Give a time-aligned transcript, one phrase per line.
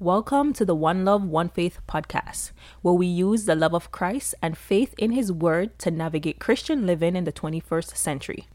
[0.00, 2.50] Welcome to the One Love, One Faith podcast,
[2.82, 6.84] where we use the love of Christ and faith in His Word to navigate Christian
[6.84, 8.48] living in the 21st century.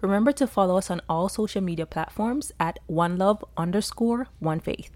[0.00, 4.90] Remember to follow us on all social media platforms at One Love underscore One Faith.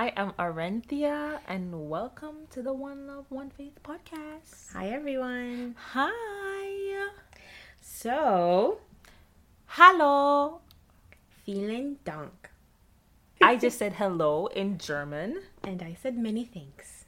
[0.00, 4.72] I am Arenthia, and welcome to the One Love, One Faith podcast.
[4.72, 5.76] Hi, everyone.
[5.92, 7.10] Hi.
[7.82, 8.78] So,
[9.66, 10.62] Hello.
[11.46, 12.48] vielen Dank.
[13.42, 15.42] I just said hello in German.
[15.64, 17.04] And I said many thanks.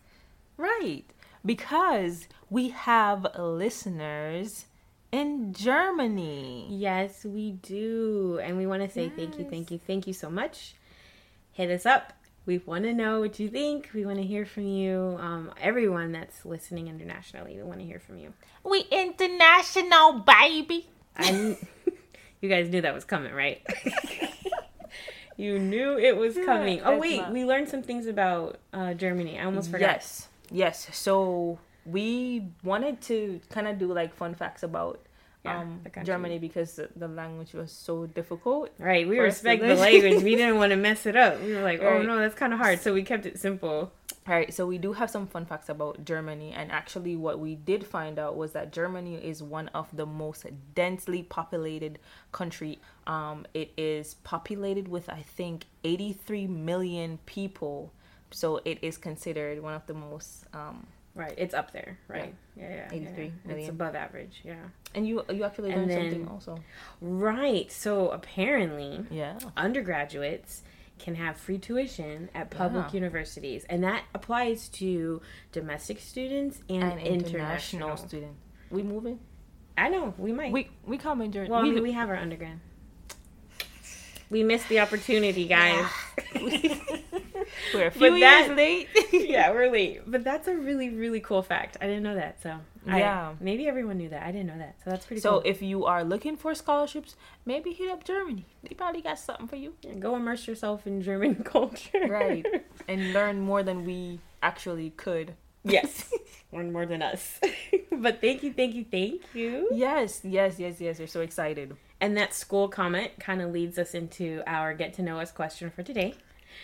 [0.59, 1.07] Right.
[1.47, 4.67] Because we have listeners
[5.11, 6.67] in Germany.
[6.69, 8.39] Yes, we do.
[8.45, 10.75] And we want to say thank you, thank you, thank you so much.
[11.53, 12.13] Hit us up.
[12.45, 13.91] We want to know what you think.
[13.95, 15.17] We want to hear from you.
[15.21, 18.33] Um, everyone that's listening internationally, we want to hear from you.
[18.65, 20.89] We international, baby.
[21.17, 21.57] And
[22.41, 23.65] you guys knew that was coming, right?
[25.37, 26.81] you knew it was coming.
[26.85, 29.39] Oh, wait, not- we learned some things about uh, Germany.
[29.39, 29.91] I almost forgot.
[29.93, 30.29] Yes.
[30.51, 30.89] Yes.
[30.93, 35.01] So we wanted to kind of do like fun facts about
[35.45, 35.81] Yeah, um.
[36.05, 38.71] Germany because the, the language was so difficult.
[38.79, 40.23] Right, we for us to respect the language.
[40.23, 41.43] We didn't want to mess it up.
[41.43, 42.81] We were like, oh no, that's kind of hard.
[42.81, 43.93] So we kept it simple.
[44.29, 47.57] All right, so we do have some fun facts about Germany, and actually, what we
[47.57, 51.99] did find out was that Germany is one of the most densely populated
[52.31, 52.79] country.
[53.09, 57.93] Um, it is populated with, I think, 83 million people,
[58.31, 60.45] so it is considered one of the most.
[60.55, 61.99] Um, Right, it's up there.
[62.09, 63.55] Right, yeah, yeah, yeah, 83 yeah.
[63.55, 64.41] It's above average.
[64.45, 64.55] Yeah.
[64.95, 66.59] and you you actually learned something also.
[67.01, 67.71] Right.
[67.71, 69.39] So apparently, Yeah.
[69.57, 70.63] undergraduates
[70.99, 72.93] can have free tuition at public Yeah.
[73.01, 77.91] universities, and that applies to domestic students and, And international.
[77.91, 78.37] international student.
[78.71, 79.19] We moving?
[79.77, 80.53] I know we might.
[80.53, 81.51] We we come in Germany.
[81.51, 82.59] well, I we, mean, we have our undergrad.
[84.31, 85.85] We missed the opportunity, guys.
[87.75, 88.89] we're a few But years that- late.
[89.13, 90.03] yeah, we're late.
[90.07, 91.77] But that's a really, really cool fact.
[91.81, 92.43] I didn't know that.
[92.43, 92.57] So
[92.87, 93.35] I- Yeah.
[93.41, 94.23] maybe everyone knew that.
[94.23, 94.77] I didn't know that.
[94.85, 95.31] So that's pretty cool.
[95.31, 95.51] So cool.
[95.51, 97.15] if you are looking for scholarships,
[97.47, 98.45] maybe hit up Germany.
[98.63, 99.75] They probably got something for you.
[99.83, 102.07] Yeah, Go immerse yourself in German culture.
[102.09, 102.45] Right.
[102.89, 105.35] And learn more than we actually could.
[105.65, 106.13] yes.
[106.55, 107.41] Learn more than us.
[107.91, 109.71] but thank you, thank you, thank you.
[109.73, 110.99] Yes, yes, yes, yes.
[110.99, 111.75] We're so excited.
[111.99, 115.71] And that school comment kind of leads us into our get to know us question
[115.71, 116.13] for today,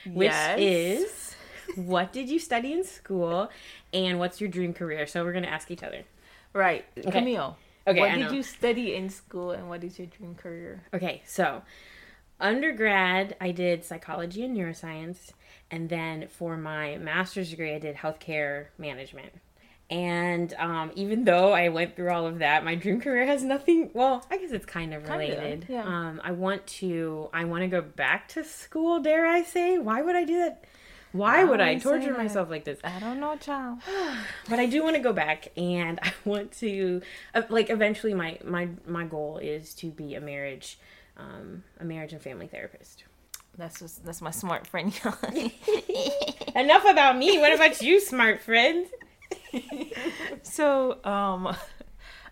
[0.07, 0.59] which Yes.
[0.61, 1.35] is
[1.77, 3.51] what did you study in school
[3.93, 5.07] and what's your dream career?
[5.07, 6.03] So we're going to ask each other.
[6.53, 6.85] Right.
[7.11, 7.57] Camille.
[7.87, 8.33] Okay, What I did know.
[8.33, 10.83] you study in school and what is your dream career?
[10.93, 11.63] Okay, so
[12.41, 15.33] undergrad, I did psychology and neuroscience.
[15.71, 19.33] And then for my master's degree, I did healthcare management.
[19.91, 23.91] And um, even though I went through all of that, my dream career has nothing.
[23.95, 25.67] Well, I guess it's kind of related.
[25.69, 25.83] yeah.
[25.83, 27.31] Um, I want to.
[27.33, 29.01] I want to go back to school.
[29.01, 29.79] Dare I say?
[29.79, 30.65] Why would I do that?
[31.13, 32.79] Why Why would I would torture myself like this?
[32.85, 33.79] I don't know, child.
[34.49, 37.01] but I do want to go back, and I want to
[37.35, 38.13] uh, like eventually.
[38.13, 40.79] My my my goal is to be a marriage,
[41.17, 43.05] um, a marriage and family therapist.
[43.57, 44.93] That's just, that's my smart friend.
[46.55, 47.39] Enough about me.
[47.39, 48.87] What about you, smart friend?
[50.43, 51.55] so, um,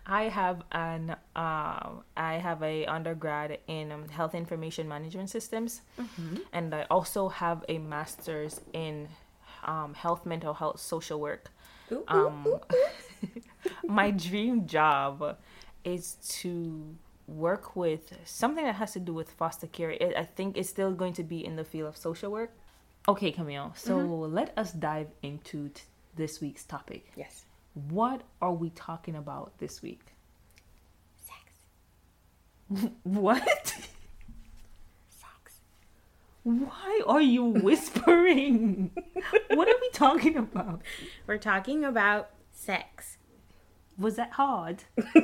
[0.05, 5.81] I have an um, I have a undergrad in um, health information management systems,
[6.53, 9.09] and I also have a master's in
[9.65, 11.51] um, health, mental health, social work.
[11.91, 12.59] Ooh, ooh, Um, ooh,
[13.87, 15.37] my dream job
[15.83, 16.95] is to
[17.27, 19.91] work with something that has to do with foster care.
[19.91, 22.51] It, I think it's still going to be in the field of social work.
[23.09, 23.73] Okay, Camille.
[23.75, 25.83] So let us dive into t-
[26.17, 27.11] this week's topic.
[27.15, 27.45] Yes.
[27.89, 30.01] What are we talking about this week?
[31.15, 32.91] Sex.
[33.03, 33.67] What?
[35.09, 35.61] Sex.
[36.43, 38.91] Why are you whispering?
[39.49, 40.81] what are we talking about?
[41.25, 43.17] We're talking about sex.
[43.97, 44.83] Was that hard?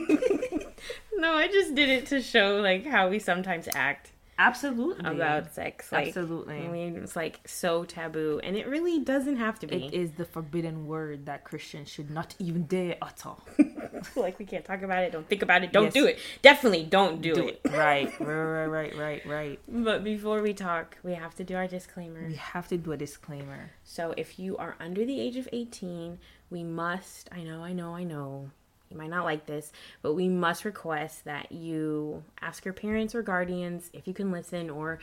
[1.24, 5.06] No, I just did it to show like how we sometimes act Absolutely.
[5.10, 5.92] about sex.
[5.92, 6.58] Like, Absolutely.
[6.58, 9.86] I mean, it's like so taboo, and it really doesn't have to be.
[9.86, 13.32] It is the forbidden word that Christians should not even dare utter.
[14.16, 15.12] like we can't talk about it.
[15.12, 15.72] Don't think about it.
[15.72, 15.94] Don't Yes.
[15.94, 16.20] do it.
[16.42, 17.62] Definitely don't do, Do it.
[17.64, 17.72] it.
[17.84, 19.60] Right, right, right, right, right.
[19.68, 22.26] But before we talk, we have to do our disclaimer.
[22.28, 23.72] We have to do a disclaimer.
[23.84, 26.18] So if you are under the age of 18,
[26.50, 28.52] we must, I know, I know, I know,
[28.94, 33.22] you might not like this, but we must request that you ask your parents or
[33.22, 35.00] guardians if you can listen, or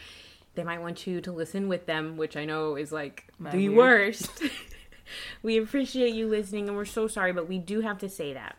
[0.54, 3.68] they might want you to listen with them, which I know is like Mad the
[3.68, 3.78] weird.
[3.78, 4.42] worst.
[5.42, 8.56] we appreciate you listening and we're so sorry, but we do have to say that.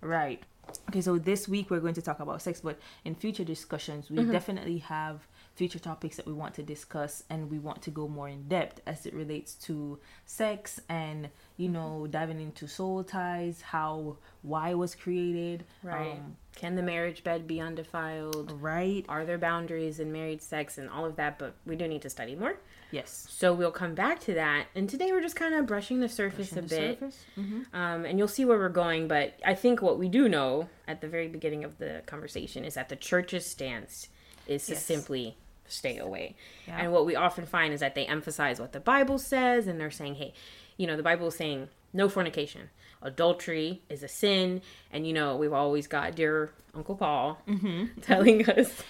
[0.00, 0.42] Right.
[0.88, 4.18] Okay, so this week we're going to talk about sex, but in future discussions, we
[4.18, 4.32] mm-hmm.
[4.32, 8.28] definitely have future topics that we want to discuss and we want to go more
[8.28, 14.16] in depth as it relates to sex and, you know, diving into soul ties, how
[14.42, 15.64] why was created.
[15.82, 16.12] Right.
[16.12, 18.60] Um, Can the marriage bed be undefiled?
[18.60, 19.04] right.
[19.08, 21.38] Are there boundaries in married sex and all of that?
[21.38, 22.56] But we do need to study more.
[22.90, 23.26] Yes.
[23.30, 24.66] So we'll come back to that.
[24.74, 26.98] And today we're just kind of brushing the surface a The bit.
[27.00, 27.24] surface?
[27.36, 27.66] Mhm.
[27.74, 29.08] Um, and you'll see where we're going.
[29.08, 32.74] But I think what we do know at the very beginning of the conversation is
[32.74, 34.08] that the church's stance
[34.46, 34.84] is to Yes.
[34.84, 35.36] simply
[35.66, 36.36] stay away.
[36.66, 36.78] Yeah.
[36.80, 39.90] And what we often find is that they emphasize what the Bible says and they're
[39.90, 40.34] saying, hey,
[40.76, 42.70] you know, the Bible is saying no fornication.
[43.02, 44.62] Adultery is a sin.
[44.92, 47.38] And, you know, we've always got dear Uncle Paul
[48.02, 48.82] telling us,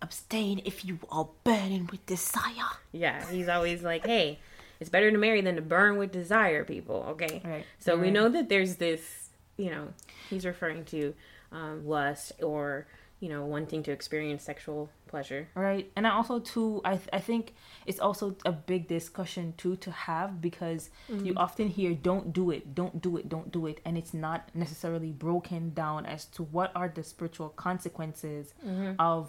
[0.00, 2.42] Abstain if you are burning with desire.
[2.90, 4.40] yeah, he's always like, hey,
[4.80, 7.40] it's better to marry than to burn with desire, people, okay?
[7.44, 7.64] Right.
[7.78, 9.88] So we know that there's this, you know,
[10.28, 11.14] he's referring to
[11.52, 12.88] um, lust or,
[13.22, 15.42] you know, wanting to experience sexual pleasure.
[15.54, 17.54] right and i also too i, th- I think
[17.86, 20.82] it's also a big discussion too to have because
[21.26, 24.40] you often hear don't do it don't do it don't do it and it's not
[24.54, 28.54] necessarily broken down as to what are the spiritual consequences
[28.98, 29.20] of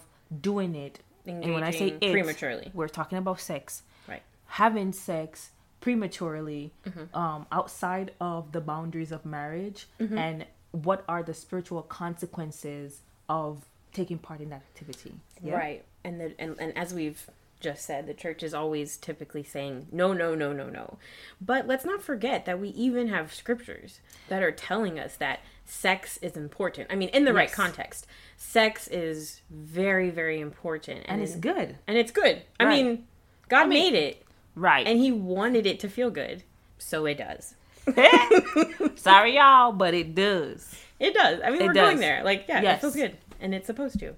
[0.50, 0.94] doing it
[1.26, 2.70] and when i say it prematurely.
[2.74, 4.22] we're talking about sex Right.
[4.46, 5.50] having sex
[5.80, 7.16] prematurely Mm-hmm.
[7.22, 10.18] um, outside of the boundaries of marriage Mm-hmm.
[10.18, 13.64] and what are the spiritual consequences of
[13.94, 15.12] taking part in that activity
[15.42, 15.54] Yeah?
[15.54, 15.84] Right.
[16.04, 17.30] And, the, and and as we've
[17.60, 20.98] just said, the church is always typically saying no, no, no, no, no.
[21.40, 26.18] But let's not forget that we even have scriptures that are telling us that sex
[26.18, 26.88] is important.
[26.90, 28.06] I mean, in the right context,
[28.36, 32.42] sex is very, very important, and it's good and it's good.
[32.60, 33.06] I mean,
[33.48, 36.42] God made it, right and He wanted it to feel good,
[36.78, 37.54] so it does.
[38.96, 40.74] Sorry, y'all, but it does.
[41.00, 41.40] It does.
[41.44, 41.88] I mean, It we're does.
[41.88, 42.22] going there.
[42.24, 44.14] Like, yeah, it feels good, and it's supposed to.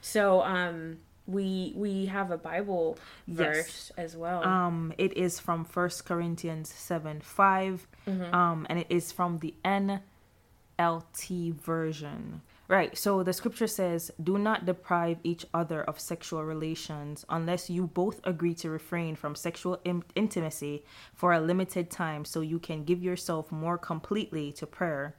[0.00, 4.44] So, um, we we have a Bible verse as well.
[4.44, 7.88] Um, it is from First Corinthians seven 5
[8.32, 12.42] Um, and it is from the NLT version.
[12.68, 12.96] Right.
[12.98, 18.20] So the scripture says, "Do not deprive each other of sexual relations unless you both
[18.24, 20.84] agree to refrain from sexual in- intimacy
[21.14, 25.14] for a limited time, so you can give yourself more completely to prayer.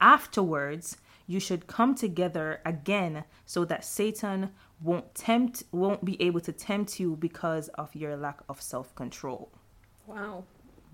[0.00, 0.96] Afterwards."
[1.32, 4.50] You should come together again so that Satan
[4.82, 9.44] won't tempt won't be able to tempt you because of your lack of self-control.
[10.06, 10.44] wow.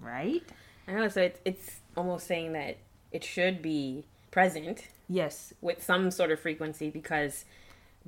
[0.01, 0.45] Right?
[0.87, 1.09] I know.
[1.09, 2.75] So it's it's almost saying that
[3.17, 7.45] it should be present Yes, with some sort of frequency because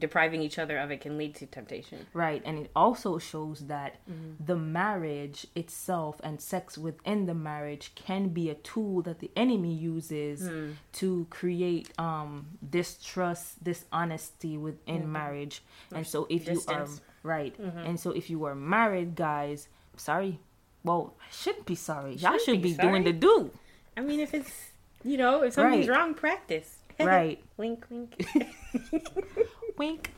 [0.00, 2.06] depriving each other of it can lead to temptation.
[2.12, 2.42] right.
[2.44, 4.44] And it also shows that mm-hmm.
[4.44, 9.74] the marriage itself and sex within the marriage can be a tool that the enemy
[9.74, 10.72] uses hmm.
[10.94, 15.12] to create um distrust, dishonesty within mm-hmm.
[15.12, 15.62] marriage.
[15.94, 17.00] And so if you are Distance.
[17.22, 17.78] right, mm-hmm.
[17.78, 20.40] and so if you are married, guys, sorry.
[20.82, 22.14] Well, I shouldn't be sorry.
[22.14, 23.50] Y'all Shouldn't should be be, doing the do.
[23.98, 24.70] I mean, if it's
[25.04, 25.96] you know, if something's Right.
[25.96, 26.76] wrong, practice.
[27.00, 27.42] Right.
[27.56, 28.14] wink, wink.
[29.78, 30.12] Wink.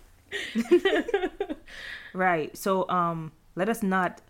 [2.15, 2.57] right.
[2.57, 4.21] So um let us not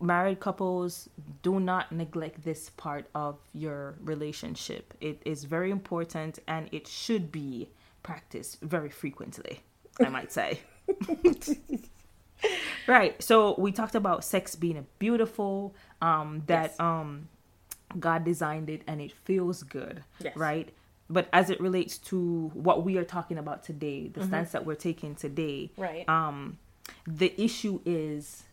[0.00, 1.08] married couples
[1.42, 4.94] do not neglect this part of your relationship.
[5.00, 7.70] It is very important and it should be
[8.02, 9.60] practiced very frequently,
[10.04, 10.60] I might say.
[12.86, 13.20] right.
[13.22, 16.80] So we talked about sex being a beautiful um that Yes.
[16.80, 17.28] um
[17.98, 20.02] God designed it and it feels good.
[20.20, 20.36] Yes.
[20.36, 20.70] Right?
[21.12, 24.20] But as it relates to what we are talking about today, Mm-hmm.
[24.20, 26.08] the stance that we're taking today, Right.
[26.08, 26.58] um
[27.06, 28.44] the issue is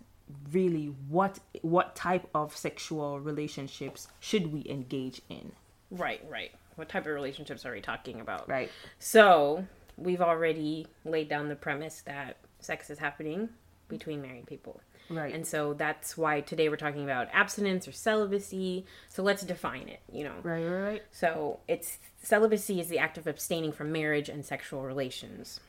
[0.52, 5.54] really what what type of sexual relationships should we engage in
[5.90, 6.52] right, right.
[6.76, 8.48] What type of relationships are we talking about?
[8.50, 9.66] right So
[9.98, 13.50] we've already laid down the premise that sex is happening
[13.88, 14.82] between married people.
[15.10, 18.86] Right And so that's why today we're talking about abstinence or celibacy.
[19.10, 20.36] So let's define it, you know.
[20.44, 24.82] right right right So it's celibacy is the act of abstaining from marriage and sexual
[24.84, 25.60] relations.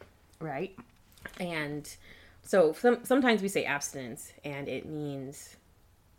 [0.41, 0.77] right
[1.41, 1.89] And
[2.43, 5.57] so some, sometimes we say abstinence and it means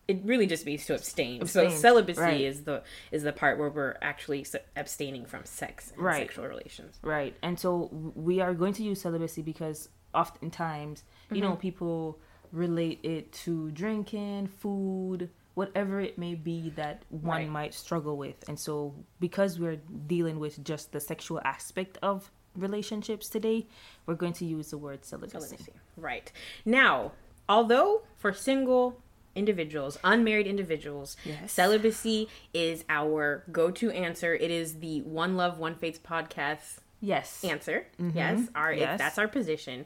[0.07, 1.45] it really just means to abstain.
[1.45, 2.41] so celibacy right.
[2.41, 4.43] is the is the part where we're actually
[4.75, 6.17] abstaining from sex and Right.
[6.27, 6.97] sexual relations.
[7.03, 11.59] right and so we are going to use celibacy because oftentimes you know mm-hmm.
[11.61, 12.17] people
[12.51, 17.49] relate it to drinking food whatever it may be that one Right.
[17.49, 23.29] might struggle with and so because we're dealing with just the sexual aspect of relationships
[23.29, 23.67] today
[24.05, 25.73] we're going to use the word celibacy, Celibacy.
[25.97, 26.31] Right.
[26.65, 27.11] Now,
[27.47, 28.97] although for single
[29.35, 31.51] individuals, unmarried individuals, Yes.
[31.51, 34.33] celibacy is our go-to answer.
[34.33, 37.43] It is the One Love, One Faith podcast Yes.
[37.43, 37.85] answer.
[38.01, 38.17] Mm-hmm.
[38.17, 38.97] Yes, our Yes.
[38.97, 39.85] that's our position.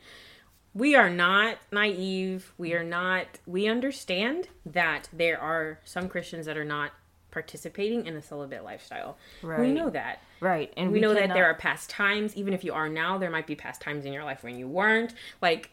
[0.74, 2.52] We are not naive.
[2.58, 3.26] We are not.
[3.46, 6.92] We understand that there are some Christians that are not
[7.32, 9.18] participating in a celibate lifestyle.
[9.42, 9.60] Right.
[9.60, 10.20] We know that.
[10.40, 10.72] Right.
[10.78, 12.36] And We, know that there are past times.
[12.36, 14.68] Even if you are now, there might be past times in your life when you
[14.68, 15.14] weren't.
[15.42, 15.72] Like,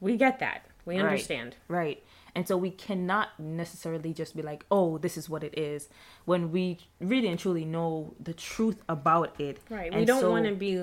[0.00, 0.64] we get that.
[0.84, 1.04] We Right.
[1.04, 1.56] understand.
[1.68, 2.02] Right.
[2.34, 5.88] And so we cannot necessarily just be like, oh, this is what it is,
[6.24, 9.58] when we really and truly know the truth about it.
[9.68, 9.90] Right.
[9.92, 10.82] We And don't so- want to be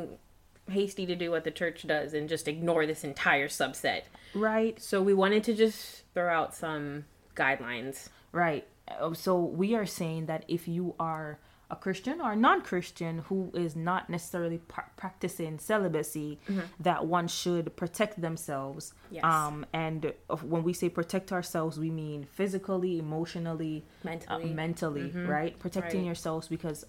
[0.69, 4.03] hasty to do what the church does and just ignore this entire subset.
[4.33, 4.81] Right.
[4.81, 8.09] So we wanted to just throw out some guidelines.
[8.31, 8.65] Right.
[8.87, 11.39] Uh, So we are saying that if you are
[11.71, 16.39] a Christian or non-Christian who is not necessarily par- practicing celibacy,
[16.79, 18.93] that one should protect themselves.
[19.05, 19.15] Mm-hmm.
[19.15, 19.23] Yes.
[19.23, 24.43] Um, and when we say protect ourselves, we mean physically, emotionally, Mentally.
[24.51, 25.57] uh, mentally, right?
[25.59, 26.05] Protecting Right.
[26.07, 26.85] yourselves because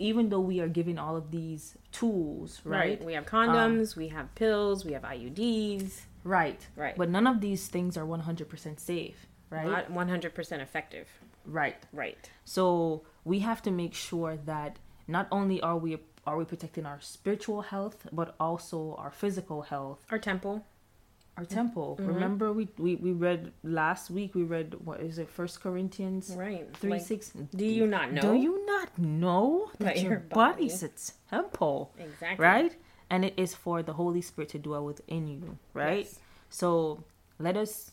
[0.00, 3.02] even though we are giving all of these tools, right?
[3.04, 6.00] We have condoms, um, we have pills, we have IUDs.
[6.24, 6.66] Right.
[6.76, 6.96] Right.
[6.96, 9.66] But none of these things are 100% safe, right?
[9.66, 11.08] Not 100% effective.
[11.46, 11.76] right.
[11.92, 12.30] Right.
[12.44, 17.00] So we have to make sure that not only are we are we protecting our
[17.00, 20.66] spiritual health, but also our physical health, Our temple.
[21.36, 21.96] Our temple.
[21.98, 22.12] Mm-hmm.
[22.14, 24.34] Remember, we, we we read last week.
[24.34, 25.28] We read what is it?
[25.30, 26.66] First Corinthians Right.
[26.76, 27.30] three Like, six.
[27.54, 28.20] Do you not know?
[28.20, 30.90] Do you not know that, That your, body- is a
[31.30, 32.44] temple, Exactly.
[32.44, 32.76] right?
[33.08, 36.04] And it is for the Holy Spirit to dwell within you, right?
[36.04, 36.18] Yes.
[36.50, 37.02] So
[37.38, 37.92] let us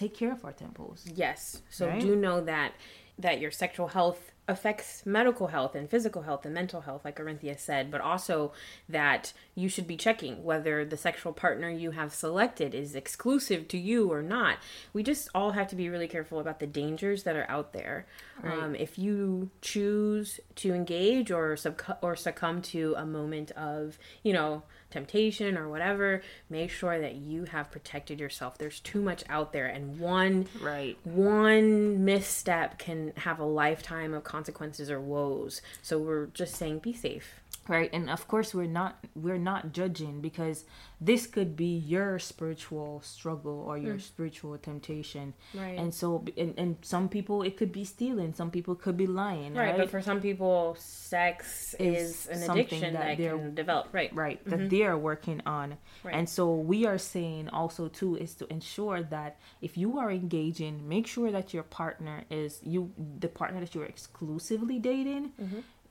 [0.00, 1.06] take care of our temples.
[1.14, 1.62] Yes.
[1.68, 2.00] So Right?
[2.00, 2.72] do know that
[3.18, 7.56] that your sexual health affects medical health and physical health and mental health, like Orinthia
[7.58, 8.52] said, but also
[8.88, 13.78] that you should be checking whether the sexual partner you have selected is exclusive to
[13.78, 14.56] you or not.
[14.92, 18.06] We just all have to be really careful about the dangers that are out there.
[18.42, 24.32] Um, if you choose to engage or succumb or succumb to a moment of, you
[24.32, 28.58] know, temptation or whatever, make sure that you have protected yourself.
[28.58, 30.96] There's too much out there, and one Right.
[31.04, 35.62] one misstep can have a lifetime of consequences or woes.
[35.82, 37.40] So we're just saying be safe.
[37.70, 40.64] Right and of course we're not we're not judging because
[41.00, 45.60] this could be your spiritual struggle or your spiritual temptation Mm.
[45.60, 45.78] Right.
[45.78, 49.54] and so and, and some people it could be stealing some people could be lying
[49.54, 53.54] Right, right but for some people sex Is is, an addiction that that, they're- can
[53.54, 53.86] develop.
[53.92, 54.12] Right.
[54.14, 56.14] right that they are working on Right.
[56.16, 60.74] and so we are saying also too is to ensure that if you are engaging
[60.88, 62.90] make sure that your partner is you
[63.24, 65.32] the partner that you're exclusively dating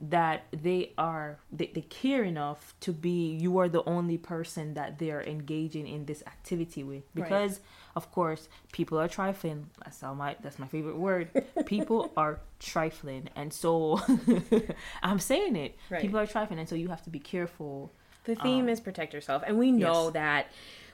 [0.02, 4.98] that they are they, they care enough to be you are the only person that
[5.00, 7.04] they're engaging in this activity with.
[7.14, 7.60] Because
[7.96, 9.70] of course people are trifling.
[9.84, 11.30] That's all my that's my favorite word.
[11.66, 13.30] People are trifling.
[13.36, 14.00] And so
[15.04, 15.76] i'm saying it.
[15.90, 16.02] Right.
[16.02, 16.60] people are trifling.
[16.60, 17.92] And so you have to be careful.
[18.26, 20.14] The theme is protect yourself, and we know Um, yes.
[20.14, 20.48] that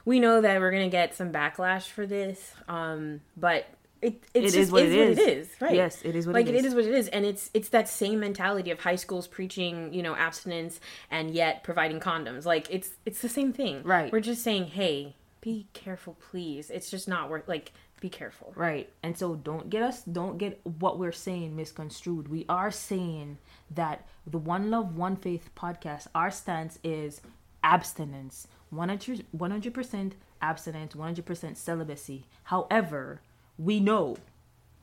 [0.06, 2.54] we know that we're gonna get some backlash for this.
[2.68, 3.66] Um, but
[4.02, 5.18] it it's It just is what it is.
[5.18, 5.50] it is.
[5.60, 5.76] Right.
[5.76, 6.46] Yes, it is what it is.
[6.48, 6.76] like it is.
[6.76, 10.16] what it is, and it's it's that same mentality of high schools preaching, you know,
[10.16, 12.46] abstinence and yet providing condoms.
[12.46, 13.84] Like it's it's the same thing.
[13.84, 14.12] Right.
[14.12, 16.70] We're just saying, hey, be careful, please.
[16.70, 17.72] It's just not worth like
[18.02, 18.54] be careful.
[18.56, 18.90] Right.
[19.02, 22.28] And so don't get us don't get what we're saying misconstrued.
[22.28, 23.38] We are saying
[23.72, 27.22] that the One Love One Faith podcast our stance is
[27.64, 28.48] abstinence.
[28.72, 30.12] 100 100%
[30.42, 32.26] abstinence, 100% celibacy.
[32.44, 33.22] However,
[33.58, 34.18] we know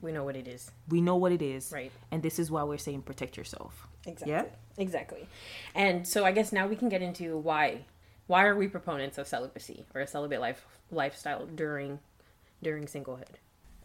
[0.01, 0.71] We know what it is.
[0.89, 1.71] we know what it is.
[1.73, 1.93] Right.
[2.11, 3.87] And this is why we're saying protect yourself.
[4.07, 4.33] Exactly.
[4.33, 4.45] Yeah?
[4.79, 5.29] Exactly.
[5.75, 7.85] And so I guess now we can get into why
[8.27, 11.99] why are we proponents of celibacy or a celibate life lifestyle during
[12.63, 13.37] during singlehood?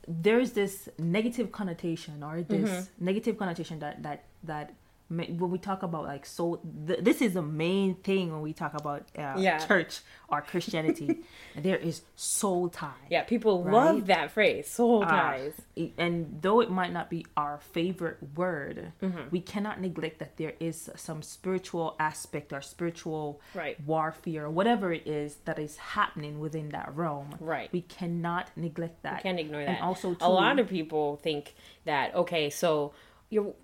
[0.10, 3.06] there's this negative connotation or this Mm-hmm.
[3.06, 4.74] negative connotation that that that
[5.10, 8.74] when we talk about like soul th- this is the main thing when we talk
[8.74, 9.58] about uh, Yeah.
[9.58, 11.20] church or christianity
[11.56, 13.74] there is soul tie Yeah, people Right?
[13.74, 15.54] love that phrase, soul Ah, ties.
[15.78, 19.30] e- and though it might not be our favorite word Mm-hmm.
[19.32, 23.80] we cannot neglect that there is some spiritual aspect or spiritual Right.
[23.86, 27.72] warfare or whatever it is that is happening within that realm Right.
[27.72, 29.70] we cannot neglect that Can't ignore that.
[29.70, 32.92] and also a lot of people think that okay, so
[33.30, 33.56] you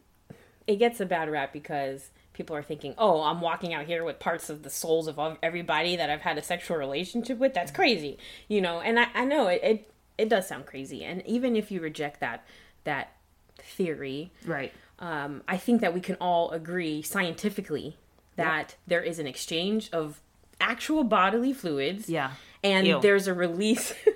[0.68, 4.20] it gets a bad rap because people are thinking, "Oh, I'm walking out here with
[4.20, 7.54] parts of the souls of everybody that I've had a sexual relationship with.
[7.54, 8.18] That's crazy."
[8.48, 11.04] You know, and I, I know it, it it does sound crazy.
[11.04, 12.46] And even if you reject that
[12.84, 13.14] that
[13.58, 17.98] theory, right um, I think that we can all agree scientifically
[18.36, 20.22] that there is an exchange of
[20.62, 22.10] actual bodily fluids.
[22.10, 22.32] Yeah.
[22.64, 23.02] And Ew.
[23.02, 23.94] there's a release.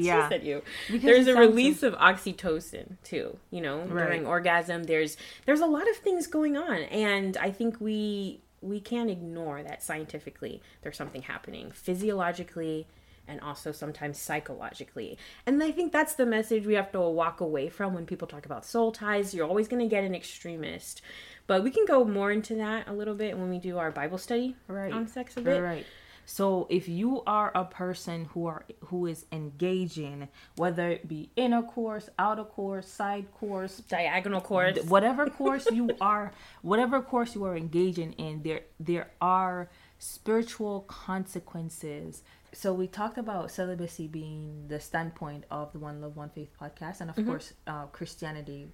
[0.00, 0.28] Yeah.
[0.28, 0.62] She said you.
[0.90, 3.38] Because there's a release of oxytocin too.
[3.50, 4.04] You know, Right.
[4.06, 4.84] during orgasm.
[4.84, 9.62] There's there's a lot of things going on, and I think we we can't ignore
[9.62, 10.60] that scientifically.
[10.82, 12.86] There's something happening physiologically.
[13.30, 15.18] And also sometimes psychologically.
[15.44, 18.46] And I think that's the message we have to walk away from when people talk
[18.46, 19.34] about soul ties.
[19.34, 21.02] You're always going to get an extremist.
[21.46, 24.16] But we can go more into that a little bit when we do our Bible
[24.16, 24.90] study Right.
[24.90, 25.60] on sex a bit.
[25.60, 25.84] Right.
[26.30, 31.62] So if you are a person who are who is engaging, whether it be inner
[31.62, 34.76] course, outer course, side course, Diagonal course.
[34.84, 42.22] whatever course you are, whatever course you are engaging in, there there are spiritual consequences.
[42.52, 47.00] So we talked about celibacy being the standpoint of the One Love One Faith podcast,
[47.00, 48.68] and of course uh, Christianity.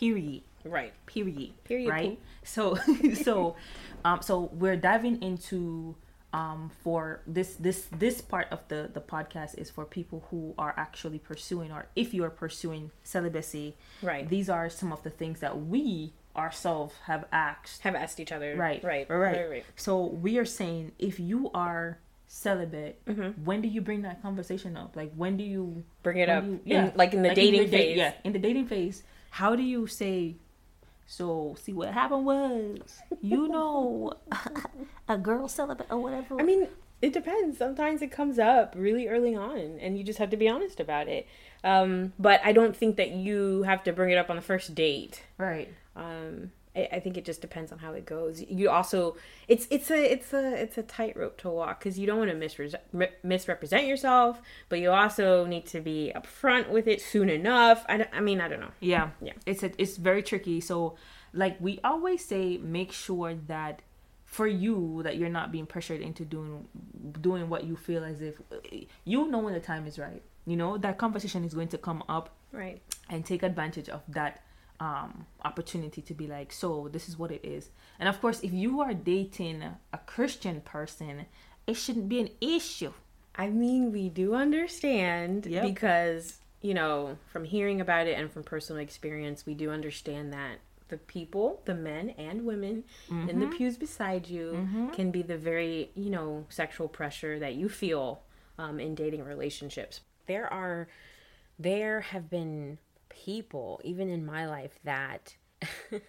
[0.00, 0.92] Period Right.
[1.06, 2.74] period Period, right so
[3.22, 3.54] so
[4.04, 5.94] um so we're diving into
[6.34, 7.00] um for
[7.36, 11.70] this this this part of the the podcast is for people who are actually pursuing
[11.76, 13.68] or if you are pursuing celibacy
[14.02, 14.28] Right.
[14.34, 18.50] these are some of the things that we ourselves have asked Have asked each other.
[18.66, 19.06] right Right.
[19.08, 19.64] right right, Right.
[19.76, 19.92] so
[20.26, 21.84] we are saying if you are
[22.26, 23.44] celibate Mm-hmm.
[23.48, 26.42] when do you bring that conversation up like when do you Bring it up.
[26.44, 27.96] you- in, like in the Like, dating date- phase.
[27.96, 28.96] yeah, in the dating phase,
[29.30, 30.36] how do you say?
[31.06, 34.14] So, see what happened was, you know,
[35.08, 36.40] a girl celibate or whatever.
[36.40, 36.68] I mean,
[37.02, 37.58] it depends.
[37.58, 41.08] Sometimes it comes up really early on, and you just have to be honest about
[41.08, 41.26] it.
[41.62, 44.74] Um, but I don't think that you have to bring it up on the first
[44.74, 45.22] date.
[45.36, 45.68] right?
[45.96, 48.42] Um, I, I think it just depends on how it goes.
[48.42, 49.16] You also,
[49.48, 52.36] it's it's a it's a it's a tightrope to walk because you don't want to
[52.36, 57.84] misre- misrepresent yourself, but you also need to be upfront with it soon enough.
[57.88, 58.72] I, I mean, I don't know.
[58.80, 59.32] Yeah, Yeah.
[59.46, 60.60] It's a, it's very tricky.
[60.60, 60.96] So,
[61.32, 63.82] like we always say, make sure that
[64.24, 66.66] for you that you're not being pressured into doing
[67.20, 68.40] doing what you feel as if
[69.04, 70.22] you know when the time is right.
[70.46, 72.82] You know that conversation is going to come up Right.
[73.08, 74.42] and take advantage of that
[74.84, 75.10] um
[75.50, 77.64] opportunity to be like so this is what it is
[77.98, 79.58] and of course if you are dating
[79.98, 81.14] a christian person
[81.70, 82.92] it shouldn't be an issue
[83.36, 85.64] I mean, we do understand Yep.
[85.64, 90.58] because, you know, from hearing about it and from personal experience, we do understand that
[90.88, 95.90] the people, the men and women in the pews beside you can be the very,
[95.96, 98.22] you know, sexual pressure that you feel
[98.58, 100.02] um, in dating relationships.
[100.26, 100.86] There are,
[101.58, 102.78] there have been
[103.14, 105.36] people, even in my life, that.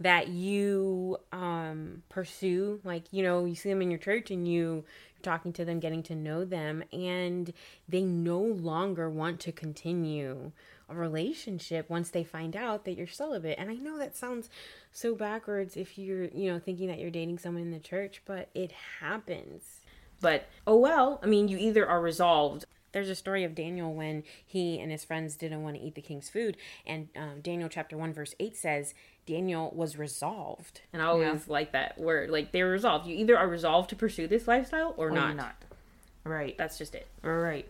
[0.00, 4.82] that you um pursue like you know you see them in your church and you
[5.14, 7.52] you're talking to them getting to know them and
[7.88, 10.50] they no longer want to continue
[10.88, 14.48] a relationship once they find out that you're celibate and i know that sounds
[14.90, 18.48] so backwards if you're you know thinking that you're dating someone in the church but
[18.54, 19.80] it happens
[20.20, 24.24] but oh well i mean you either are resolved there's a story of Daniel when
[24.44, 26.56] he and his friends didn't want to eat the king's food.
[26.86, 28.94] And um, Daniel chapter 1, verse 8 says,
[29.26, 30.80] Daniel was resolved.
[30.92, 32.30] And I always like that word.
[32.30, 33.06] Like they were resolved.
[33.06, 35.36] You either are resolved to pursue this lifestyle or, or not.
[35.36, 35.54] not
[36.22, 37.08] right That's just it.
[37.22, 37.66] right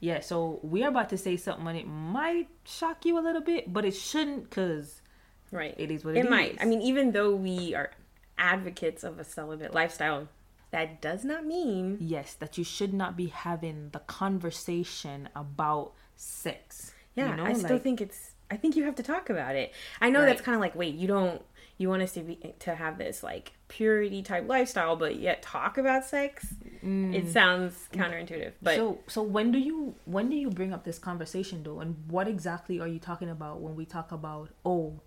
[0.00, 3.70] yeah so we're about to say something and it might shock you a little bit
[3.70, 5.02] but it shouldn't because
[5.50, 5.74] Right.
[5.78, 6.58] It is what it it might.
[6.60, 7.90] I mean, even though we are
[8.36, 10.28] advocates of a celibate lifestyle,
[10.70, 16.92] that does not mean yes that you should not be having the conversation about sex
[17.14, 18.32] Yeah, you know I still like- think it's.
[18.50, 19.74] I think you have to talk about it.
[20.00, 20.26] I know Right.
[20.26, 21.42] that's kind of like, wait, you don't.
[21.76, 25.76] You want us to be to have this like purity type lifestyle, but yet talk
[25.76, 26.46] about sex.
[26.82, 28.76] It sounds counterintuitive, but Mm.
[28.76, 32.26] so so when do you when do you bring up this conversation though and what
[32.26, 35.00] exactly are you talking about when we talk about oh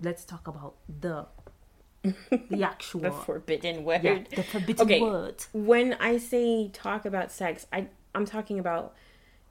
[0.00, 1.26] let's talk about the
[2.02, 4.02] the actual the forbidden word.
[4.02, 5.00] yeah, the forbidden Okay.
[5.00, 8.94] word When I say talk about sex, I I'm talking about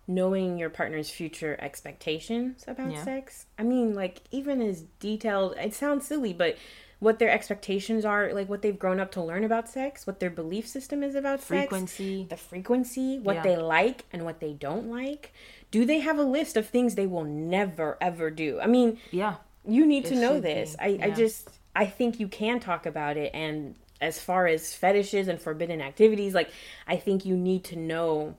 [0.08, 3.04] knowing your partner's future expectations about Yeah.
[3.04, 3.48] sex.
[3.58, 6.58] I mean, like even as detailed, it sounds silly, but
[7.00, 10.30] what their expectations are, like what they've grown up to learn about sex, what their
[10.30, 13.44] belief system is about sex, frequency the frequency, what Yeah.
[13.44, 15.34] they like and what they don't like.
[15.72, 18.60] Do they have a list of things they will never ever do?
[18.62, 19.36] I mean, yeah
[19.68, 20.76] you need to know this.
[20.76, 24.74] be, I, I just I think you can talk about it and as far as
[24.74, 26.50] fetishes and forbidden activities, like
[26.88, 28.36] I think you need to know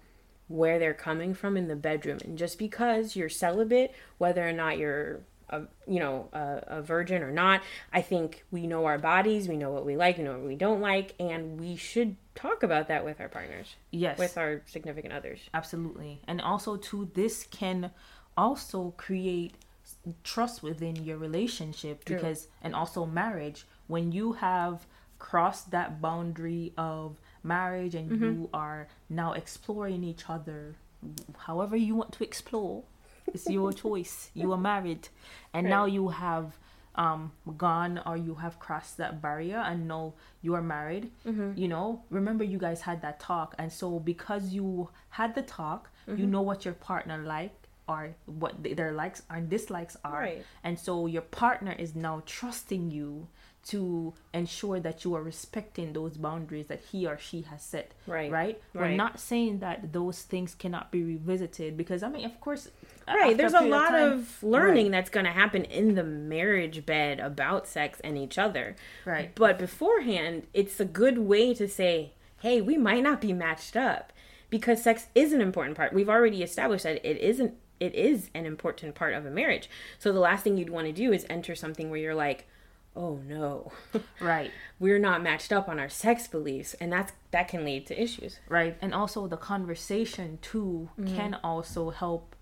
[0.48, 2.18] where they're coming from in the bedroom.
[2.24, 7.22] And just because you're celibate, whether or not you're a, you know a, a virgin
[7.22, 10.32] or not, I think we know our bodies, we know what we like, we know
[10.32, 14.36] what we don't like, and we should talk about that with our partners, yes with
[14.36, 15.40] our significant others.
[15.54, 17.90] absolutely and also too this can
[18.36, 19.54] also create
[20.24, 22.16] trust within your relationship True.
[22.16, 24.86] because and also marriage when you have
[25.18, 28.24] crossed that boundary of marriage and Mm-hmm.
[28.24, 30.74] you are now exploring each other
[31.38, 32.82] however you want to explore.
[33.32, 34.30] It's your choice.
[34.34, 35.08] You are married,
[35.52, 36.56] and now you have
[36.94, 41.10] um gone or you have crossed that barrier and now you are married
[41.54, 45.90] you know remember you guys had that talk and so because you had the talk
[46.06, 50.44] you know what your partner like or what th- their likes and dislikes are Right.
[50.64, 53.28] and so your partner is now trusting you
[53.66, 58.30] to ensure that you are respecting those boundaries that he or she has set Right.
[58.30, 62.68] right we're not saying that those things cannot be revisited because i mean of course
[63.08, 63.36] Right.
[63.36, 64.90] There's a period lot time- of learning Right.
[64.92, 68.74] that's going to happen in the marriage bed about sex and each other.
[69.04, 69.32] Right.
[69.32, 74.12] But beforehand, it's a good way to say, hey, we might not be matched up
[74.50, 75.92] because sex is an important part.
[75.92, 77.54] We've already established that it isn't.
[77.78, 79.68] It is an important part of a marriage.
[79.98, 82.46] So the last thing you'd want to do is enter something where you're like,
[82.94, 83.72] "Oh no,
[84.20, 84.50] right.
[84.78, 88.38] We're not matched up on our sex beliefs," and that's that can lead to issues.
[88.48, 91.14] right and also the conversation too mm.
[91.14, 92.34] can also help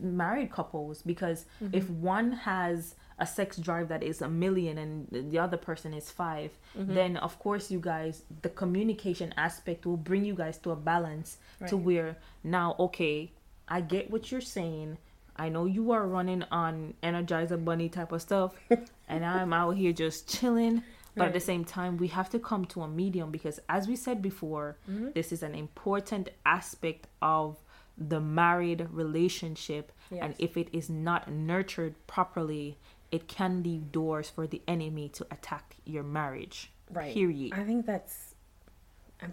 [0.00, 1.76] married couples because mm-hmm.
[1.76, 6.10] if one has a sex drive that is a million and the other person is
[6.10, 6.94] 5 mm-hmm.
[6.94, 11.38] then of course you guys the communication aspect will bring you guys to a balance
[11.66, 13.32] to where now okay
[13.68, 14.98] i get what you're saying.
[15.38, 18.54] I know you are running on energizer bunny type of stuff
[19.08, 20.82] and i'm out here just chilling.
[21.14, 23.96] But at the same time we have to come to a medium because as we
[23.96, 25.08] said before mm-hmm.
[25.14, 27.56] this is an important aspect of
[27.96, 29.92] the married relationship.
[30.10, 32.78] And if it is not nurtured properly
[33.10, 36.70] it can leave doors for the enemy to attack your marriage.
[36.90, 37.12] Right.
[37.12, 37.52] period.
[37.52, 38.25] I think that's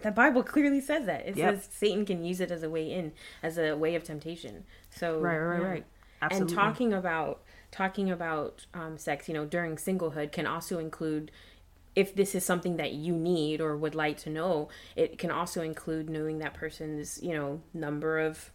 [0.01, 1.27] the Bible clearly says that.
[1.27, 1.55] It Yep.
[1.55, 4.65] says Satan can use it as a way in, as a way of temptation.
[4.89, 5.67] So right right yeah.
[5.67, 5.85] right
[6.21, 7.41] And talking about
[7.71, 11.31] talking about um, sex, you know, during singlehood can also include
[11.95, 14.69] if this is something that you need or would like to know.
[14.95, 18.51] It can also include knowing that person's you know number of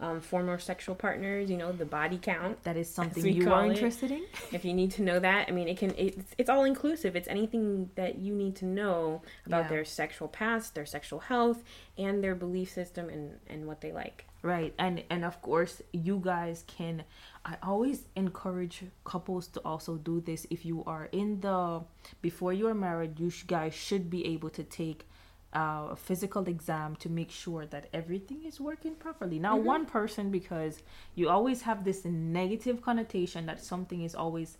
[0.00, 1.48] um, former sexual partners.
[1.50, 2.62] You know, the body count.
[2.64, 5.68] that is something you are interested in if you need to know that i mean
[5.68, 9.68] it can it's, it's all inclusive it's anything that you need to know about Yeah.
[9.68, 11.62] their sexual past their sexual health
[11.98, 16.20] and their belief system and and what they like right and and of course you
[16.22, 17.04] guys can
[17.44, 21.80] i always encourage couples to also do this if you are in the
[22.22, 25.06] before you are married you guys should be able to take
[25.54, 29.38] uh, a physical exam to make sure that everything is working properly.
[29.38, 30.82] Now one person because
[31.14, 34.58] you always have this negative connotation that something is always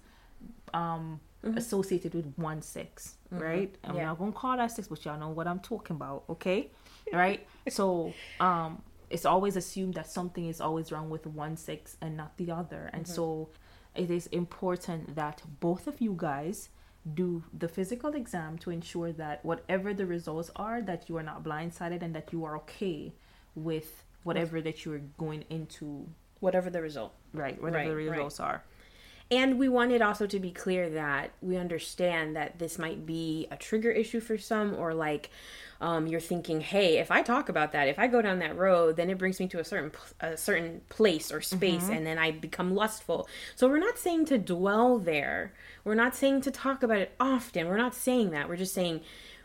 [0.73, 1.21] um
[1.57, 3.75] associated with one sex right?
[3.85, 4.07] I'm Yeah.
[4.07, 6.71] not gonna call that sex but y'all know what i'm talking about okay?
[7.13, 7.47] Right?
[7.69, 12.37] So um it's always assumed that something is always wrong with one sex and not
[12.39, 12.91] the other.
[12.93, 13.51] And so
[13.95, 16.71] it is important that both of you guys
[17.13, 21.43] do the physical exam to ensure that whatever the results are that you are not
[21.43, 23.13] blindsided and that you are okay
[23.55, 26.09] with whatever that you're going into.
[26.41, 27.13] Whatever the result.
[27.33, 28.11] Right whatever the Right, right.
[28.17, 28.63] results are
[29.31, 33.57] And we wanted also to be clear that we understand that this might be a
[33.57, 35.31] trigger issue for some, or like
[35.81, 38.97] um, you're thinking, hey, if I talk about that, if I go down that road,
[38.97, 42.31] then it brings me to a certain a certain place or space, and then I
[42.33, 43.27] become lustful.
[43.57, 45.55] So we're not saying to dwell there.
[45.85, 47.67] We're not saying to talk about it often.
[47.67, 48.49] We're not saying that.
[48.49, 49.01] We're just saying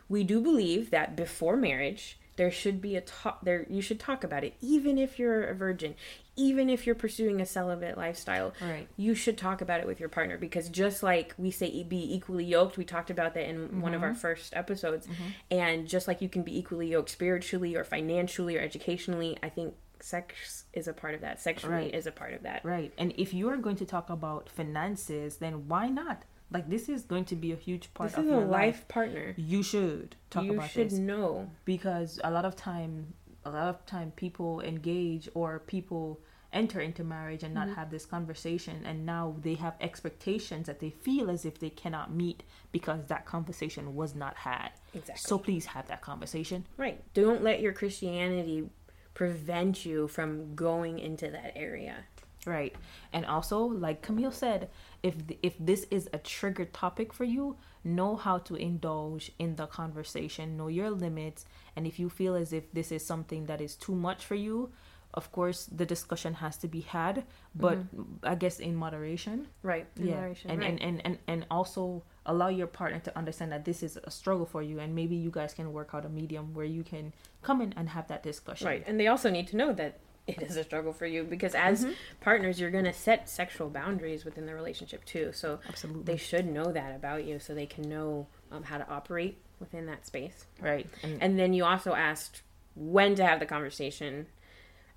[0.08, 4.24] we do believe that before marriage there should be a talk there you should talk
[4.24, 5.94] about it even if you're a virgin
[6.36, 8.88] even if you're pursuing a celibate lifestyle Right.
[8.96, 12.46] you should talk about it with your partner because just like we say be equally
[12.46, 14.18] yoked we talked about that in one of our mm-hmm.
[14.20, 15.22] first episodes mm-hmm.
[15.50, 19.74] and just like you can be equally yoked spiritually or financially or educationally i think
[20.02, 21.94] sex is a part of that sexually Right.
[21.94, 22.90] is a part of that Right.
[22.96, 26.24] And if you are going to talk about finances, then why not?
[26.50, 28.50] Like this is going to be a huge part this of is a your life
[28.50, 28.88] life.
[28.88, 33.50] partner You should talk you about should this know because a lot of time, a
[33.50, 36.20] lot of time, people engage or people
[36.52, 37.74] enter into marriage and not Mm-hmm.
[37.76, 42.12] have this conversation, and now they have expectations that they feel as if they cannot
[42.12, 44.70] meet because that conversation was not had.
[44.92, 45.20] Exactly.
[45.20, 46.66] So please have that conversation.
[46.76, 48.68] right don't let your christianity
[49.14, 52.04] prevent you from going into that area
[52.46, 52.74] Right.
[53.12, 54.70] And also, like Camille said,
[55.02, 59.66] if if this is a trigger topic for you, know how to indulge in the
[59.66, 61.44] conversation, know your limits,
[61.76, 64.70] and if you feel as if this is something that is too much for you,
[65.14, 68.02] of course, the discussion has to be had, but mm-hmm.
[68.22, 69.48] I guess in moderation.
[69.62, 70.14] right in yeah.
[70.14, 70.70] moderation, And, right.
[70.70, 74.46] and, and, and and also allow your partner to understand that this is a struggle
[74.46, 77.60] for you and maybe you guys can work out a medium where you can come
[77.60, 78.66] in and have that discussion.
[78.66, 78.84] Right.
[78.86, 79.98] And they also need to know that
[80.38, 81.92] it is a struggle for you because as Mm-hmm.
[82.20, 85.30] partners, you're going to set sexual boundaries within the relationship too.
[85.32, 86.04] So Absolutely.
[86.04, 89.86] they should know that about you so they can know um, how to operate within
[89.86, 90.46] that space.
[90.60, 90.86] Right.
[91.02, 92.42] And, And then you also asked
[92.74, 94.26] when to have the conversation.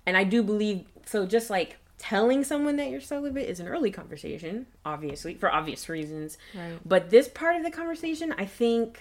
[0.06, 1.26] and I do believe so.
[1.26, 6.36] Just like telling someone that you're celibate is an early conversation, obviously for obvious reasons.
[6.54, 6.78] Right.
[6.84, 9.00] But this part of the conversation, I think,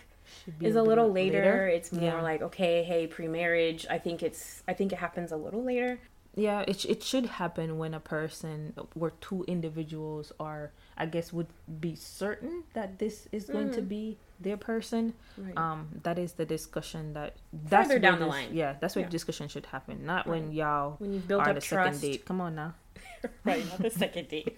[0.62, 1.40] is a a little later.
[1.40, 1.68] later.
[1.68, 2.22] It's more Yeah.
[2.22, 3.86] like okay, hey, pre-marriage.
[3.90, 4.64] I think it's.
[4.68, 6.00] I think it happens a little later.
[6.36, 11.48] Yeah, it, it should happen when a person, where two individuals are, I guess, would
[11.80, 15.14] be certain that this is going to be their person.
[15.40, 15.46] Mm.
[15.48, 15.58] Right.
[15.58, 17.36] Um, that is the discussion that
[17.70, 18.50] that's Further down the line.
[18.52, 19.10] Yeah, that's where Yeah.
[19.10, 22.00] discussion should happen, not when y'all When you've built are up the trust.
[22.00, 22.26] second date.
[22.26, 22.74] Come on now.
[23.46, 24.58] right, not the second date.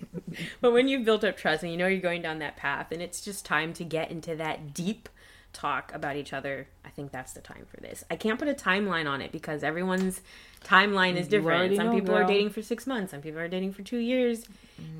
[0.61, 3.01] but when you've built up trust and you know you're going down that path, and
[3.01, 5.07] it's just time to get into that deep
[5.55, 8.03] talk about each other, I think that's the time for this.
[8.11, 10.21] I can't put a timeline on it because everyone's
[10.63, 11.75] timeline is different.
[11.75, 14.45] Some know, people are dating for six months, some people are dating for two years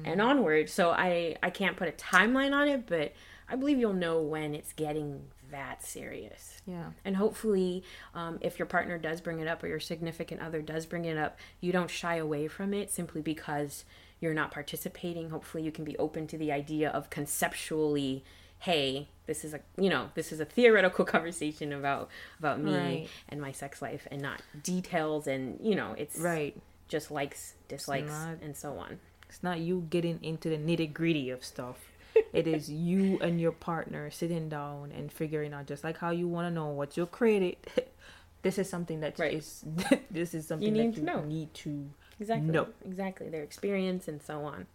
[0.05, 0.69] and onward.
[0.69, 3.13] So I, I can't put a timeline on it, but
[3.49, 6.61] I believe you'll know when it's getting that serious.
[6.65, 6.91] Yeah.
[7.03, 10.85] And hopefully, um, if your partner does bring it up or your significant other does
[10.85, 13.85] bring it up, you don't shy away from it simply because
[14.19, 15.29] you're not participating.
[15.29, 18.23] Hopefully, you can be open to the idea of conceptually,
[18.59, 22.09] hey, this is a you know this is a theoretical conversation about
[22.39, 23.07] about me Right.
[23.29, 26.55] and my sex life, and not details and you know it's Right.
[26.87, 28.99] just likes, dislikes, not- and so on.
[29.29, 31.77] It's not you getting into the nitty gritty of stuff.
[32.33, 36.27] it is you and your partner sitting down and figuring out just like how you
[36.27, 37.57] want to know what you're created.
[38.43, 39.33] this is something that Right.
[39.33, 39.65] is
[40.11, 41.23] this is something need that to you know.
[41.23, 42.49] need to Exactly.
[42.49, 42.67] No.
[42.85, 43.27] Exactly.
[43.29, 44.67] Their experience and so on.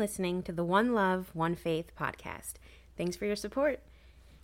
[0.00, 2.54] Listening to the One Love, One Faith podcast.
[2.96, 3.78] Thanks for your support.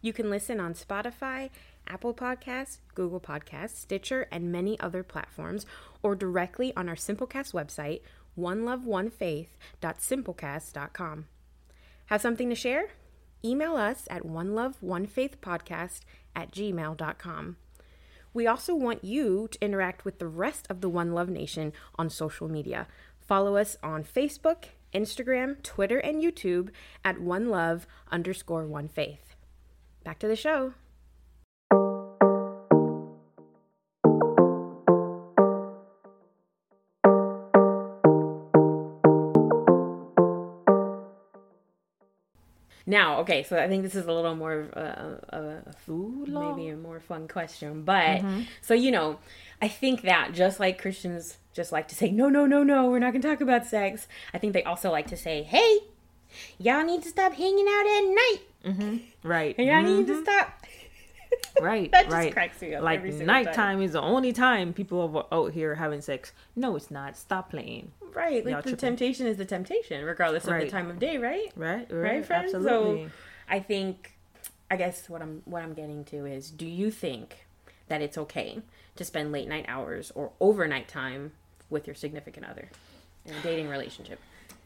[0.00, 1.50] You can listen on Spotify,
[1.88, 5.66] Apple Podcasts, Google Podcasts, Stitcher, and many other platforms,
[6.02, 8.02] or directly on our Simplecast website,
[8.38, 11.24] oneloveonefaith.simplecast.com.
[12.06, 12.90] Have something to share?
[13.44, 16.00] Email us at oneloveonefaithpodcast
[16.36, 17.56] at gmail.com.
[18.34, 22.10] We also want you to interact with the rest of the One Love Nation on
[22.10, 22.86] social media.
[23.18, 26.70] Follow us on Facebook, Instagram, Twitter, and YouTube
[27.04, 29.34] at One Love underscore One Faith.
[30.04, 30.74] Back to the show.
[42.88, 46.28] Now, okay, so I think this is a little more of a, a, a food
[46.28, 47.82] maybe a more fun question.
[47.82, 48.42] But mm-hmm.
[48.60, 49.18] so you know,
[49.60, 52.98] I think that just like Christians just like to say, no, no, no, no, we're
[52.98, 54.06] not gonna talk about sex.
[54.32, 55.78] I think they also like to say, hey,
[56.58, 58.38] y'all need to stop hanging out at night.
[58.64, 59.28] Mm-hmm.
[59.28, 59.54] Right.
[59.58, 60.22] And y'all need to mm-hmm.
[60.22, 60.65] stop.
[61.60, 61.90] Right.
[61.96, 62.32] That just right.
[62.32, 66.32] cracks me up Like nighttime is the only time people are out here having sex.
[66.54, 67.16] No, it's not.
[67.16, 67.92] Stop playing.
[68.14, 68.76] Right, like Y'all the tripping.
[68.78, 71.52] temptation is the temptation, regardless of the time of day, right?
[71.54, 71.86] Right.
[71.90, 72.14] Right.
[72.14, 72.54] Right, friends.
[72.54, 73.04] Absolutely.
[73.04, 73.10] So
[73.48, 74.12] I think,
[74.70, 77.46] I guess what I'm what I'm getting to is, do you think
[77.88, 78.62] that it's okay
[78.96, 81.32] to spend late night hours or overnight time
[81.70, 82.68] with your significant other
[83.24, 84.18] in a dating relationship?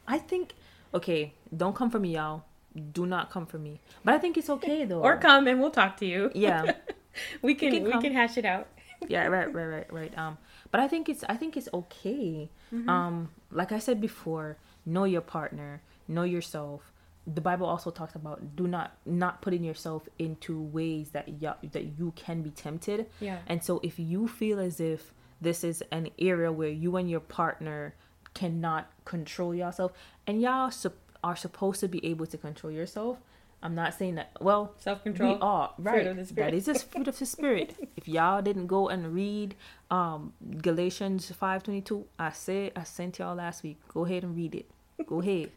[0.06, 0.54] I think
[0.94, 2.44] okay, don't come for me, y'all.
[2.92, 3.80] Do not come for me.
[4.04, 5.02] But I think it's okay though.
[5.02, 6.30] Or come and we'll talk to you.
[6.34, 6.72] yeah.
[7.42, 8.02] we can, can we come.
[8.02, 8.68] can hash it out.
[9.08, 10.36] yeah right right right right um
[10.70, 12.50] but i think it's i think it's okay
[12.86, 16.92] um like i said before know your partner know yourself
[17.26, 21.98] the bible also talks about do not not putting yourself into ways that you, that
[21.98, 23.38] you can be tempted Yeah.
[23.46, 27.20] and so if you feel as if this is an area where you and your
[27.20, 27.94] partner
[28.34, 29.92] cannot control yourself
[30.26, 33.18] and y'all sup- are supposed to be able to control yourself
[33.62, 36.16] i'm not saying that well Self-control, we are right.
[36.16, 37.74] the that is a fruit of the spirit.
[37.96, 39.54] If y'all didn't go and read
[39.90, 43.78] um galatians 522 i said i sent y'all last week.
[43.88, 44.70] Go ahead and read it.
[45.06, 45.50] Go ahead.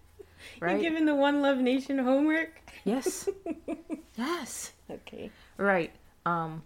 [0.60, 2.62] You're giving the One Love Nation homework?
[2.84, 3.30] yes.
[4.18, 4.74] Yes.
[4.92, 5.32] Okay.
[5.58, 5.92] right.
[6.26, 6.62] Um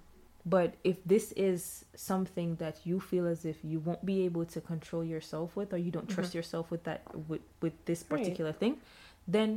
[0.56, 4.60] but if this is something that you feel as if you won't be able to
[4.72, 8.14] control yourself with or you don't trust yourself with that with with this Mm-hmm.
[8.14, 8.24] Right.
[8.24, 8.74] particular thing
[9.28, 9.50] then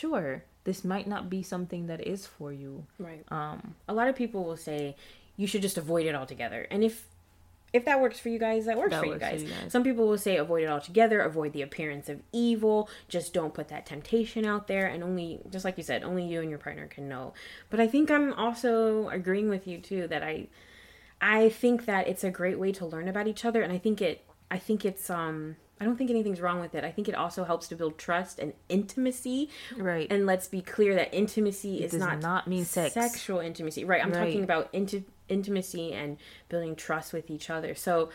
[0.00, 0.28] sure
[0.64, 2.72] this might not be something that is for you
[3.08, 3.24] Right.
[3.38, 3.58] um
[3.92, 4.80] A lot of people will say
[5.40, 6.66] you should just avoid it altogether.
[6.72, 6.94] And if
[7.72, 9.42] if that works for you guys, that works, That for, you works for guys.
[9.42, 9.70] you guys.
[9.72, 13.68] Some people will say avoid it altogether, avoid the appearance of evil, just don't put
[13.68, 16.86] that temptation out there and only just like you said, only you and your partner
[16.86, 17.34] can know.
[17.70, 20.48] But I think I'm also agreeing with you too that I
[21.20, 24.00] I think that it's a great way to learn about each other and I think
[24.00, 26.82] it I think it's um I don't think anything's wrong with it.
[26.84, 29.48] I think it also helps to build trust and intimacy.
[29.76, 32.94] right And let's be clear that intimacy is does not not mean sex.
[32.94, 34.02] Sexual intimacy, right?
[34.02, 34.24] I'm Right.
[34.24, 36.16] talking about inti- intimacy and
[36.48, 37.74] building trust with each other.
[37.74, 38.10] So,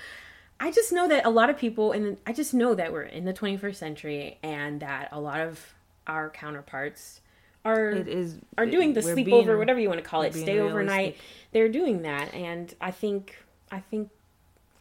[0.59, 3.25] I just know that a lot of people, and I just know that we're in
[3.25, 5.73] the 21st century, and that a lot of
[6.07, 7.21] our counterparts
[7.65, 10.59] are It is are doing the sleepover, being- whatever you want to call it, stay
[10.59, 10.97] overnight.
[10.99, 11.21] realistic.
[11.51, 13.37] They're doing that, and I think
[13.71, 14.09] I think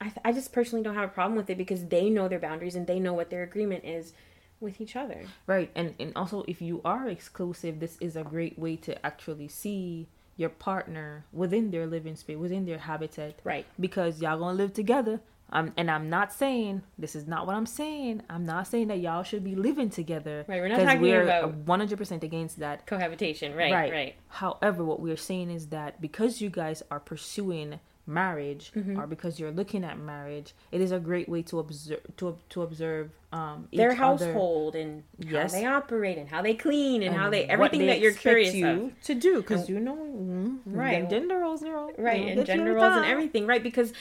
[0.01, 2.41] I, th- I just personally don't have a problem with it because they know their
[2.41, 4.13] boundaries and they know what their agreement is
[4.61, 5.25] with each other.
[5.47, 9.49] Right, and and also if you are exclusive, this is a great way to actually
[9.49, 13.41] see your partner within their living space, within their habitat.
[13.45, 13.67] Right.
[13.79, 15.21] Because y'all gonna live together.
[15.55, 18.23] Um, and I'm not saying this is not what I'm saying.
[18.31, 20.47] I'm not saying that y'all should be living together.
[20.49, 22.87] Right, we're not talking we're about- 100% against that.
[22.87, 23.93] Cohabitation, right, right.
[23.93, 24.15] right.
[24.29, 28.99] However, what we're saying is that because you guys are pursuing marriage Mm-hmm.
[28.99, 32.63] or because you're looking at marriage, it is a great way to observe to to
[32.63, 34.27] observe um Their each other.
[34.27, 35.53] household and Yes.
[35.53, 38.55] how they operate and how they clean and, how they everything they that you're curious
[38.55, 39.01] you of.
[39.05, 41.09] to do because you know Right.
[41.09, 43.93] gender roles know, right and gender roles and everything right because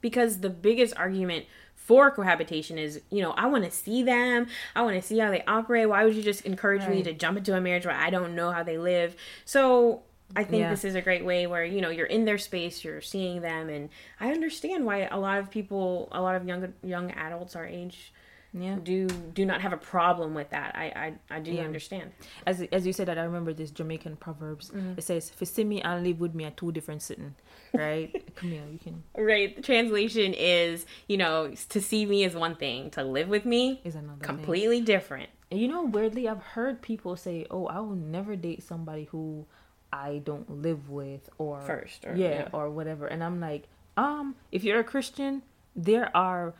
[0.00, 4.82] because the biggest argument for cohabitation is you know i want to see them i
[4.82, 7.54] want to see how they operate why would you just encourage me to jump into
[7.56, 9.14] a marriage where i don't know how they live
[9.44, 10.02] so
[10.34, 10.70] i think Yeah.
[10.70, 13.68] this is a great way where you know you're in their space you're seeing them
[13.68, 17.66] and i understand why a lot of people a lot of young young adults our
[17.66, 18.12] age
[18.52, 20.86] yeah do do not have a problem with that i
[21.30, 21.62] i, I do Yeah.
[21.64, 22.12] understand
[22.46, 24.94] as as you said that I remember this Jamaican proverbs Mm-hmm.
[24.98, 27.34] it says you see me and live with me at two different sitting
[27.74, 32.34] right come here you can right the translation is you know to see me is
[32.34, 34.26] one thing to live with me is another thing.
[34.36, 38.62] completely different And you know, weirdly, I've heard people say, "Oh, I will never date
[38.64, 39.46] somebody who
[39.92, 42.48] I don't live with, or First, or- yeah, yeah.
[42.52, 45.42] or whatever." And I'm like, um, if you're a Christian,
[45.74, 46.54] there are.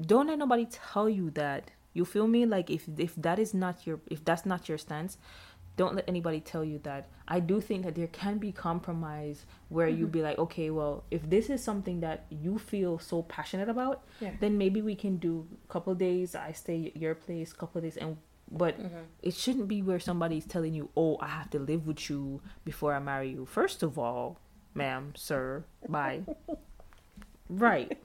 [0.00, 1.70] Don't let nobody tell you that.
[1.94, 2.44] You feel me?
[2.46, 5.16] Like if if that is not your if that's not your stance,
[5.76, 7.08] don't let anybody tell you that.
[7.26, 11.28] I do think that there can be compromise where you be like, okay, well, if
[11.30, 14.32] this is something that you feel so passionate about, Yeah.
[14.40, 16.34] then maybe we can do a couple days.
[16.34, 18.18] I stay at your place, couple days, and
[18.50, 18.98] but mm-hmm.
[19.22, 22.94] it shouldn't be where somebody's telling you, oh, I have to live with you before
[22.94, 23.46] I marry you.
[23.46, 24.38] First of all,
[24.74, 26.22] ma'am, sir, bye.
[27.48, 27.96] right.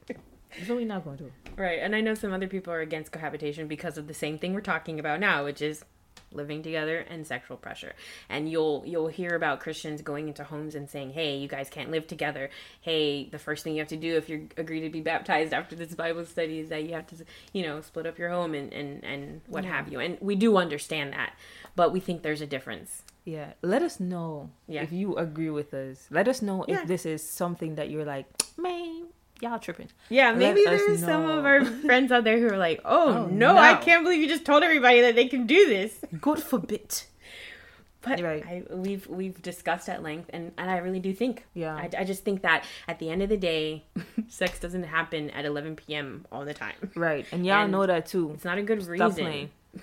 [0.65, 1.32] So we're not going to.
[1.56, 4.54] Right, and I know some other people are against cohabitation because of the same thing
[4.54, 5.84] we're talking about now, which is
[6.32, 7.94] living together and sexual pressure.
[8.30, 11.92] And you'll you'll hear about Christians going into homes and saying, "Hey, you guys can't
[11.92, 12.50] live together.
[12.82, 15.76] Hey, the first thing you have to do if you agree to be baptized after
[15.76, 17.15] this Bible study is that you have to,
[17.54, 19.72] you know, split up your home and and and what Yeah.
[19.78, 21.34] have you." And we do understand that,
[21.76, 23.04] but we think there's a difference.
[23.26, 23.54] Yeah.
[23.62, 24.82] Let us know Yeah.
[24.84, 26.08] if you agree with us.
[26.10, 26.82] Let us know Yeah.
[26.82, 28.26] if this is something that you're like,
[28.58, 29.08] man,
[29.41, 29.89] y'all tripping.
[30.10, 33.58] Yeah, maybe there's some of our friends out there who are like, "Oh, Oh, no,
[33.58, 37.04] I can't believe you just told everybody that they can do this." God forbid.
[38.02, 38.45] But Right.
[38.45, 41.45] I, we've we've discussed at length, and, and I really do think.
[41.54, 41.75] Yeah.
[41.75, 43.84] I, I just think that at the end of the day,
[44.30, 46.25] sex doesn't happen at 11 p.m.
[46.32, 46.75] all the time.
[46.95, 47.25] Right.
[47.34, 48.32] And y'all And know that too.
[48.36, 49.13] It's not a good Stop reason.
[49.25, 49.49] playing.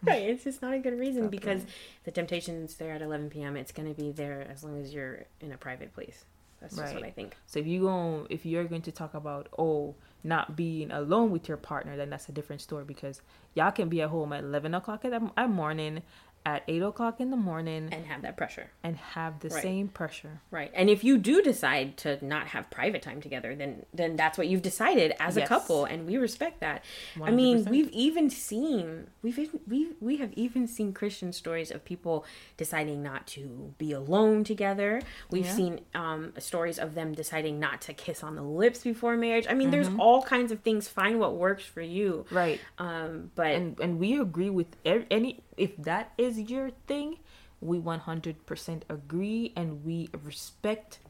[0.00, 0.22] Right.
[0.22, 1.62] It's just not a good reason Stop because
[2.04, 3.56] the temptation's there at 11 p.m.
[3.56, 6.24] It's going to be there as long as you're in a private place.
[6.60, 7.10] That's just what Right.
[7.10, 7.36] I think.
[7.46, 9.94] So if you go, if you're going to talk about oh,
[10.24, 13.22] not being alone with your partner, then that's a different story because
[13.54, 16.02] y'all can be at home at eleven o'clock the at morning,
[16.46, 18.70] at eight o'clock in the morning, And have that pressure.
[18.82, 19.62] and have the Right.
[19.62, 20.40] same pressure.
[20.50, 20.70] Right.
[20.74, 24.46] And if you do decide to not have private time together, then then that's what
[24.48, 26.84] you've decided as a couple and we respect that.
[27.22, 31.84] I mean, we've even seen we've even- we we have even seen Christian stories of
[31.84, 32.24] people
[32.56, 35.02] deciding not to be alone together.
[35.30, 35.52] We've Yeah.
[35.54, 39.46] seen um stories of them deciding not to kiss on the lips before marriage.
[39.48, 39.70] I mean, Mm-hmm.
[39.72, 40.88] there's all kinds of things.
[40.88, 42.24] Find what works for you.
[42.30, 42.60] Right.
[42.78, 47.18] Um but And and we agree with any if that is your thing,
[47.60, 51.00] we one hundred percent agree and we respect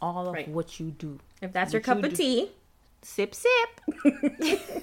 [0.00, 0.48] all of Right.
[0.48, 1.18] what you do.
[1.42, 2.50] if that's your cup you of do- tea,
[3.02, 3.80] Sip sip.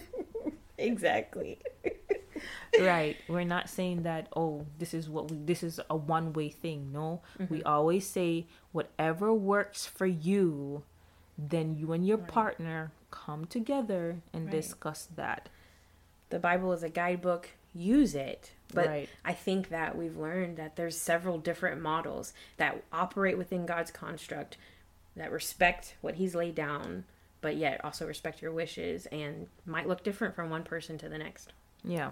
[0.77, 1.59] exactly.
[2.81, 6.49] right we're not saying that oh this is what we this is a one way
[6.49, 7.53] thing no Mm-hmm.
[7.53, 10.83] we always say whatever works for you
[11.37, 14.51] then you and your partner come together and Right.
[14.51, 15.47] discuss that
[16.31, 17.49] the Bible is a guidebook.
[17.73, 18.51] Use it.
[18.73, 19.09] But Right.
[19.23, 24.57] I think that we've learned that there's several different models that operate within God's construct
[25.15, 27.05] that respect what He's laid down,
[27.41, 31.17] but yet also respect your wishes and might look different from one person to the
[31.17, 31.53] next.
[31.83, 32.11] yeah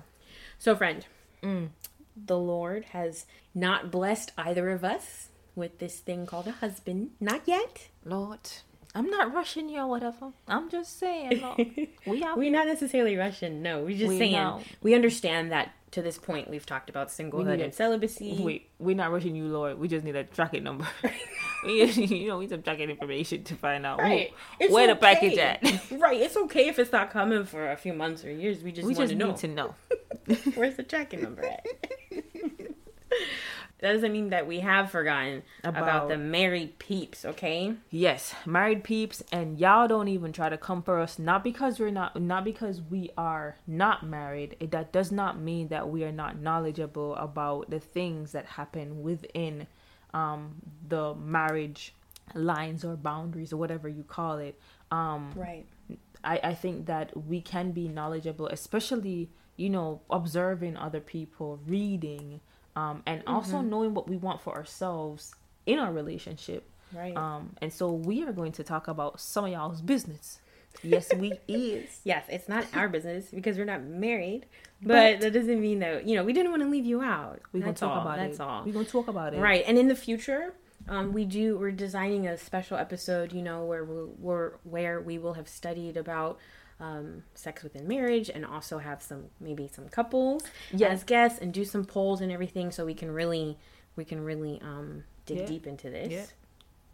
[0.59, 1.05] So, friend,
[1.41, 1.70] Mm.
[2.16, 7.12] the Lord has not blessed either of us with this thing called a husband.
[7.20, 7.89] Not yet.
[8.05, 8.39] lord
[8.96, 11.58] i'm not rushing you or whatever i'm just saying Lord,
[12.06, 13.62] we out We're not necessarily Russian.
[13.62, 14.62] No, we're just We saying know.
[14.82, 18.38] we understand that to this point, we've talked about singlehood and celibacy.
[18.39, 19.78] Wait, we're not rushing you, Lord.
[19.78, 20.88] We just need a tracking number.
[21.66, 24.34] we, you know, we need some tracking information to find out Right.
[24.58, 25.62] It's where the package at.
[25.92, 26.16] right.
[26.22, 28.64] It's okay if it's not coming for a few months or years.
[28.64, 29.28] We just we want just to know.
[29.28, 29.76] need to know.
[30.56, 31.66] Where's the tracking number at?
[33.82, 37.73] That doesn't mean that we have forgotten about, About- the married peeps, okay?
[37.89, 41.17] Yes, married peeps, and y'all don't even try to come for us.
[41.19, 44.55] Not because we're not, not because we are not married.
[44.59, 49.01] It, that does not mean that we are not knowledgeable about the things that happen
[49.03, 49.67] within
[50.13, 51.93] um, the marriage
[52.36, 54.59] lines or boundaries or whatever you call it.
[54.91, 55.65] Um, Right.
[56.23, 62.41] I, I think that we can be knowledgeable, especially, you know, observing other people, reading,
[62.76, 65.34] um, and also knowing what we want for ourselves
[65.65, 66.69] in our relationship.
[66.93, 67.15] Right.
[67.15, 70.39] Um, and so we are going to talk about some of y'all's business.
[70.84, 71.99] Yes, we is.
[72.03, 74.45] yes, it's not our business because we're not married,
[74.82, 77.41] but, that doesn't mean that, you know, we didn't want to leave you out.
[77.51, 78.01] We're gonna talk all.
[78.01, 78.41] about That's it.
[78.41, 78.63] all.
[78.65, 79.39] We're gonna talk about it.
[79.39, 80.53] Right, and in the future,
[80.88, 81.57] um, we do.
[81.57, 86.39] We're designing a special episode, you know, where we're where we will have studied about
[86.82, 90.91] um, sex within marriage, and also have some maybe some couples Yes.
[90.91, 93.57] as guests, and do some polls and everything, so we can really
[93.95, 95.45] we can really um, dig Yeah.
[95.45, 96.11] deep into this.
[96.11, 96.25] Yeah.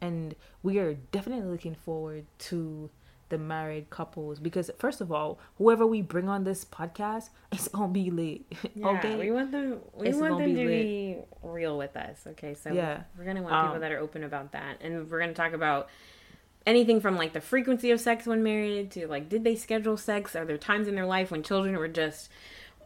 [0.01, 2.89] And we are definitely looking forward to
[3.29, 7.91] the married couples because first of all, whoever we bring on this podcast, it's gonna
[7.91, 8.41] be lit.
[8.75, 9.15] Yeah, okay.
[9.17, 9.79] we want them.
[9.93, 10.83] We It's want them be to lit.
[10.83, 12.25] be real with us.
[12.27, 13.03] Okay, so Yeah.
[13.17, 15.89] we're gonna want people Um, that are open about that, and we're gonna talk about
[16.67, 20.35] anything from like the frequency of sex when married to like did they schedule sex?
[20.35, 22.29] Are there times in their life when children were just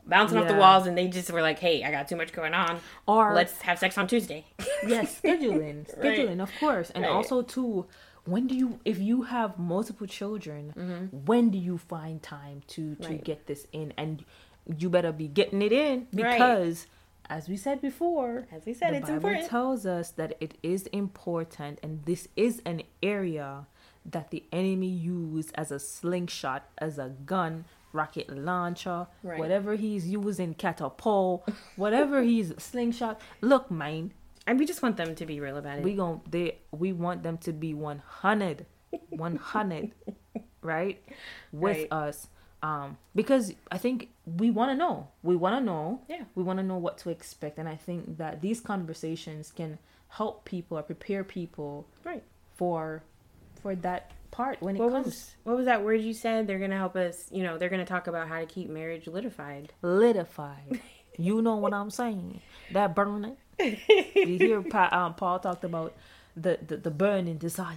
[0.05, 2.53] bouncing off the walls and they just were like, "Hey, I got too much going
[2.53, 2.79] on.
[3.07, 4.45] or Let's have sex on Tuesday."
[4.87, 6.17] yes scheduling Right.
[6.17, 7.11] scheduling of course and Right.
[7.11, 7.85] also too
[8.25, 13.01] when do you if you have multiple children when do you find time to to
[13.01, 13.11] Mm-hmm.
[13.11, 13.23] Right.
[13.23, 14.23] get this in and
[14.77, 16.31] you better be getting it in Right.
[16.37, 16.87] because
[17.29, 19.49] as we said before As we said, the it's Bible important.
[19.49, 23.65] tells us that it is important and this is an area
[24.05, 29.37] that the enemy used as a slingshot as a gun rocket launcher Right.
[29.39, 34.13] whatever he's using catapult whatever he's slingshot look man
[34.47, 35.83] and we just want them to be real about it.
[35.83, 38.65] we gon' they we want them to be 100
[39.09, 39.91] 100
[40.61, 41.03] right
[41.51, 41.87] with Right.
[41.91, 42.27] us
[42.63, 46.23] um because i think we want to know we want to know Yeah.
[46.35, 49.79] we want to know what to expect and i think that these conversations can
[50.09, 52.23] help people or prepare people right.
[52.53, 53.03] for
[53.61, 56.47] for that part when it What comes was what was that word you said?
[56.47, 57.27] They're gonna help us.
[57.31, 59.67] You know, they're gonna talk about how to keep marriage litified.
[59.83, 60.79] litified
[61.17, 62.39] you know what i'm saying
[62.71, 65.93] that burning you hear pa- um, paul talked about
[66.37, 67.75] the, the the burning desire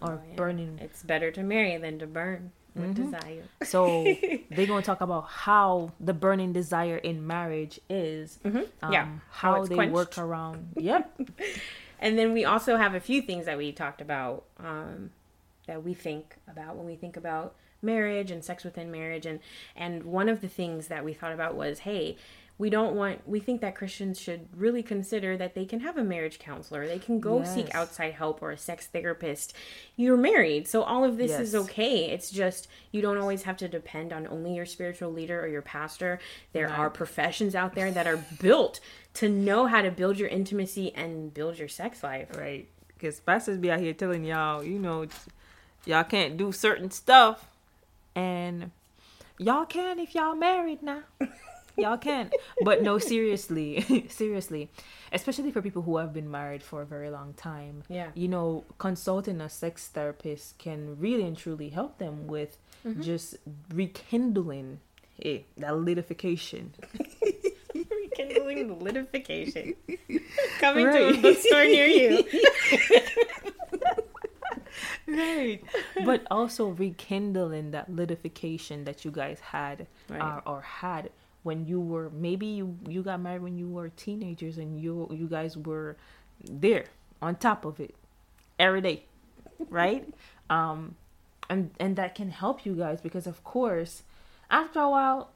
[0.00, 0.34] or Oh, yeah.
[0.36, 3.10] burning It's better to marry than to burn with Mm-hmm.
[3.10, 3.44] desire.
[3.64, 4.06] So
[4.50, 8.92] they're gonna talk about how the burning desire in marriage is, um, Mm-hmm.
[8.92, 9.92] Yeah, how how, they quenched.
[9.94, 10.68] work around.
[10.76, 11.20] Yep,
[11.98, 15.10] And then we also have a few things that we talked about um,
[15.66, 19.26] that we think about when we think about marriage and sex within marriage.
[19.26, 19.40] And
[19.76, 22.16] and one of the things that we thought about was, hey,
[22.58, 23.26] we don't want.
[23.26, 26.88] We think that Christians should really consider that they can have a marriage counselor.
[26.88, 29.54] They can go seek outside help or a sex therapist.
[29.94, 32.10] You're married, so all of this is okay.
[32.10, 35.62] It's just you don't always have to depend on only your spiritual leader or your
[35.62, 36.18] pastor.
[36.52, 38.80] There are professions out there that are built
[39.14, 42.36] to know how to build your intimacy and build your sex life.
[42.36, 42.68] right.
[42.88, 45.06] Because pastors be out here telling y'all, you know,
[45.86, 47.46] y'all can't do certain stuff,
[48.16, 48.72] and
[49.38, 51.02] y'all can if y'all married now.
[51.78, 52.32] y'all can't.
[52.62, 54.70] but no, seriously, seriously,
[55.12, 57.82] especially for people who have been married for a very long time.
[57.88, 58.10] Yeah.
[58.14, 63.02] you know, consulting a sex therapist can really and truly help them with Mm-hmm.
[63.02, 63.34] just
[63.74, 64.78] rekindling
[65.24, 66.68] eh, that litification.
[67.74, 69.74] Rekindling the litification.
[70.60, 71.18] Coming to Right.
[71.18, 72.24] a bookstore near you.
[75.08, 75.60] right.
[76.04, 80.20] But also rekindling that litification that you guys had Right.
[80.20, 81.10] uh, or had
[81.48, 85.26] when you were maybe you, you got married when you were teenagers and you you
[85.38, 85.96] guys were
[86.44, 86.86] there
[87.26, 87.94] on top of it
[88.58, 88.98] every day
[89.80, 90.04] right
[90.50, 90.94] um
[91.50, 94.02] and and that can help you guys because of course
[94.50, 95.30] after a while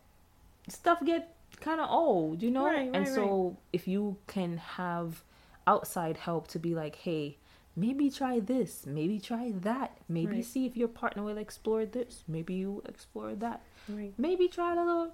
[0.69, 5.23] stuff get kind of old you know Right, and right, so if you can have
[5.67, 7.37] outside help to be like hey
[7.77, 10.45] maybe try this maybe try that maybe Right.
[10.53, 14.13] see if your partner will explore this maybe you explore that Right.
[14.19, 15.13] maybe try a little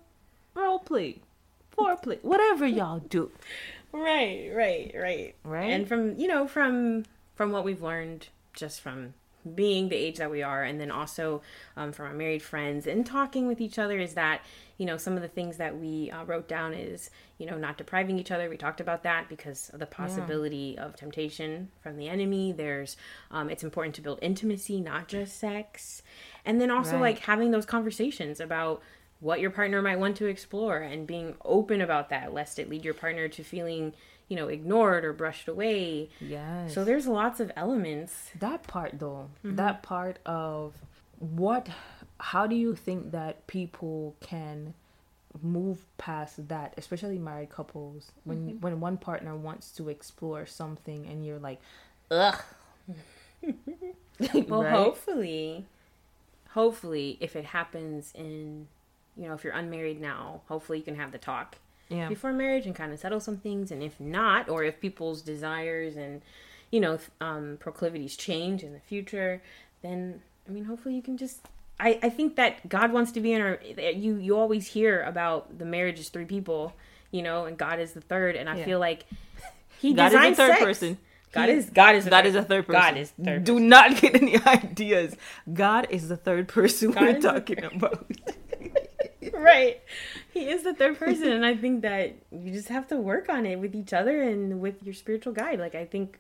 [0.59, 1.21] role play
[1.77, 3.31] foreplay whatever y'all do
[3.93, 5.35] Right, right, right.
[5.45, 5.71] Right?
[5.71, 7.05] And from you know, from
[7.35, 9.15] from what we've learned just from
[9.55, 11.41] being the age that we are, and then also
[11.77, 14.43] um, from our married friends and talking with each other, is that
[14.77, 17.79] you know some of the things that we uh, wrote down is you know not
[17.79, 18.51] depriving each other.
[18.51, 20.85] We talked about that because of the possibility yeah.
[20.85, 22.53] of temptation from the enemy.
[22.53, 22.99] There's
[23.31, 26.03] um, it's important to build intimacy, not just sex,
[26.45, 27.01] and then also right.
[27.01, 28.83] like having those conversations about
[29.21, 32.85] what your partner might want to explore and being open about that, lest it lead
[32.85, 33.95] your partner to feeling
[34.29, 36.11] you know, ignored or brushed away.
[36.21, 36.75] Yes.
[36.75, 38.31] So there's lots of elements.
[38.39, 39.57] That part though, mm-hmm.
[39.57, 40.75] that part of
[41.19, 41.69] what
[42.21, 44.75] how do you think that people can
[45.43, 48.61] move past that, especially married couples, when mm-hmm.
[48.61, 51.61] when one partner wants to explore something and you're like,
[52.11, 52.41] ugh.
[54.49, 54.73] well, right?
[54.73, 55.64] hopefully,
[56.51, 58.66] hopefully, if it happens in,
[59.19, 61.57] you know, if you're unmarried now, hopefully you can have the talk
[61.89, 62.09] yeah.
[62.09, 63.71] before marriage and kind of settle some things.
[63.71, 66.23] And if not, or if people's desires and
[66.71, 69.43] you know um, proclivities change in the future,
[69.83, 71.41] then I mean, hopefully you can just.
[71.81, 73.61] I, I think that God wants to be in our.
[73.62, 76.75] You you always hear about the marriage is three people,
[77.11, 78.37] you know, and God is the third.
[78.37, 78.64] And I yeah.
[78.64, 79.05] feel like
[79.81, 80.64] He God designed is the third sex.
[80.64, 80.99] person.
[81.33, 82.27] God is God is God third.
[82.27, 82.81] is a third person.
[82.81, 83.45] God is third.
[83.45, 85.14] Do not get any ideas.
[85.53, 88.11] God is the third person God we're talking about.
[89.43, 89.80] right.
[90.32, 93.47] He is the third person, and I think that you just have to work on
[93.47, 95.59] it with each other and with your spiritual guide.
[95.59, 96.18] Like I think,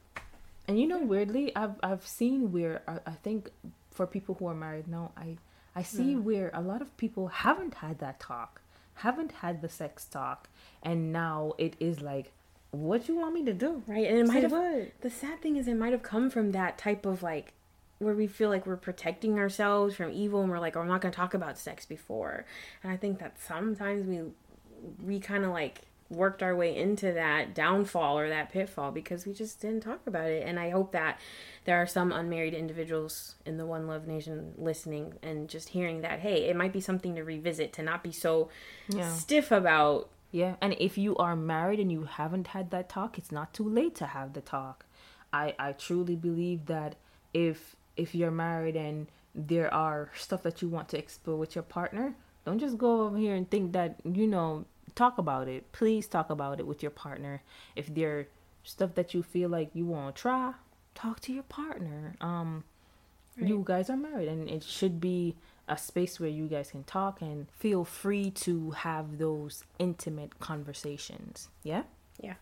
[0.66, 3.50] and you know, weirdly, I've I've seen where I, think
[3.90, 5.36] for people who are married now, I
[5.74, 6.22] I see mm.
[6.22, 8.60] where a lot of people haven't had that talk,
[8.94, 10.48] haven't had the sex talk,
[10.82, 12.32] and now it is like
[12.70, 14.52] what you want me to do right and it might have
[15.00, 17.54] the sad thing is it might have come from that type of like
[17.98, 21.00] where we feel like we're protecting ourselves from evil and we're like oh, i'm not
[21.00, 22.44] going to talk about sex before.
[22.82, 24.22] And i think that sometimes we
[25.04, 29.32] we kind of like worked our way into that downfall or that pitfall because we
[29.34, 30.46] just didn't talk about it.
[30.46, 31.20] And i hope that
[31.64, 36.20] there are some unmarried individuals in the one love nation listening and just hearing that
[36.20, 38.48] hey it might be something to revisit to not be so
[38.88, 39.12] yeah.
[39.12, 43.32] stiff about yeah and if you are married and you haven't had that talk it's
[43.32, 44.86] not too late to have the talk.
[45.32, 46.94] I i truly believe that
[47.34, 51.62] if if you're married and there are stuff that you want to explore with your
[51.62, 55.70] partner, don't just go over here and think that, you know, talk about it.
[55.72, 57.42] Please talk about it with your partner.
[57.76, 58.28] If there
[58.62, 60.54] stuff that you feel like you want to try,
[60.94, 62.14] talk to your partner.
[62.20, 62.64] Um
[63.36, 63.48] right.
[63.48, 65.36] you guys are married and it should be
[65.68, 71.48] a space where you guys can talk and feel free to have those intimate conversations.
[71.62, 71.82] Yeah?
[72.20, 72.34] Yeah.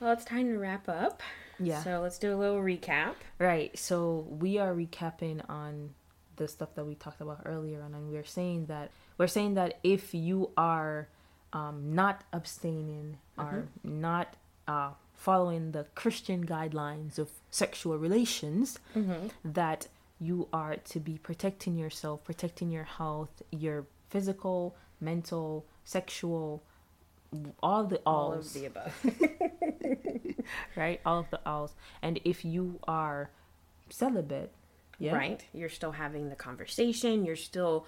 [0.00, 1.22] Well, it's time to wrap up.
[1.60, 1.82] Yeah.
[1.82, 3.14] So let's do a little recap.
[3.38, 3.76] Right.
[3.78, 5.90] So we are recapping on
[6.36, 9.78] the stuff that we talked about earlier on, and we're saying that we're saying that
[9.82, 11.08] if you are
[11.52, 13.56] um, not abstaining mm-hmm.
[13.56, 14.34] or not
[14.66, 19.28] uh, following the Christian guidelines of sexual relations, mm-hmm.
[19.44, 19.86] that
[20.20, 26.62] you are to be protecting yourself, protecting your health, your physical, mental, sexual,
[27.62, 28.34] all the alls.
[28.34, 30.20] All of the above.
[30.76, 31.00] right?
[31.04, 31.74] All of the alls.
[32.02, 33.30] And if you are
[33.90, 34.52] celibate,
[34.98, 35.16] yeah.
[35.16, 35.44] Right.
[35.52, 37.24] You're still having the conversation.
[37.24, 37.86] You're still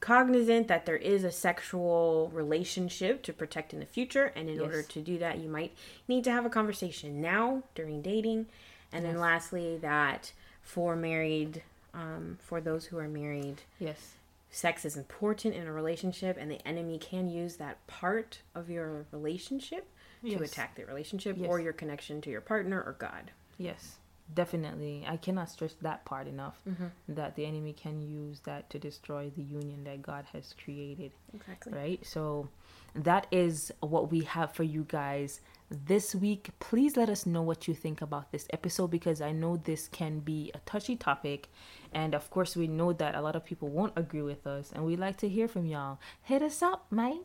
[0.00, 4.32] cognizant that there is a sexual relationship to protect in the future.
[4.36, 4.64] And in yes.
[4.64, 5.74] order to do that, you might
[6.08, 8.46] need to have a conversation now during dating.
[8.92, 9.12] And yes.
[9.12, 10.32] then lastly, that
[10.62, 11.62] for married,
[11.94, 14.14] um, for those who are married, yes,
[14.50, 19.04] sex is important in a relationship and the enemy can use that part of your
[19.12, 19.86] relationship
[20.26, 20.38] yes.
[20.38, 21.48] to attack the relationship yes.
[21.48, 23.30] or your connection to your partner or God.
[23.58, 23.96] Yes,
[24.34, 25.04] definitely.
[25.08, 26.86] I cannot stress that part enough mm-hmm.
[27.08, 31.12] that the enemy can use that to destroy the union that God has created.
[31.34, 31.72] Exactly.
[31.72, 32.06] Right?
[32.06, 32.48] So
[32.94, 36.50] that is what we have for you guys this week.
[36.60, 40.20] Please let us know what you think about this episode because I know this can
[40.20, 41.48] be a touchy topic.
[41.92, 44.84] And of course, we know that a lot of people won't agree with us, and
[44.84, 45.98] we like to hear from y'all.
[46.22, 47.20] Hit us up, man.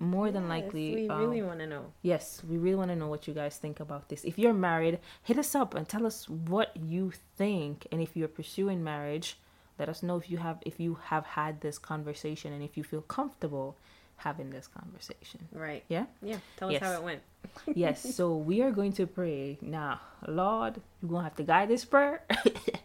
[0.00, 1.92] More than yes, likely, we um, really want to know.
[2.02, 4.24] Yes, we really want to know what you guys think about this.
[4.24, 7.86] If you're married, hit us up and tell us what you think.
[7.92, 9.38] And if you're pursuing marriage,
[9.78, 12.84] let us know if you have if you have had this conversation and if you
[12.84, 13.76] feel comfortable
[14.16, 15.48] having this conversation.
[15.52, 15.84] Right.
[15.88, 16.06] Yeah?
[16.22, 16.38] Yeah.
[16.56, 16.82] Tell yes.
[16.82, 17.22] us how it went.
[17.74, 18.14] yes.
[18.14, 19.58] So we are going to pray.
[19.60, 22.22] Now, Lord, you're to have to guide this prayer.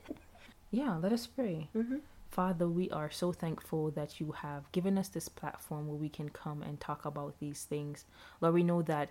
[0.72, 1.70] yeah, let us pray.
[1.76, 1.98] Mm-hmm.
[2.40, 6.30] Father, we are so thankful that you have given us this platform where we can
[6.30, 8.06] come and talk about these things.
[8.40, 9.10] Lord, we know that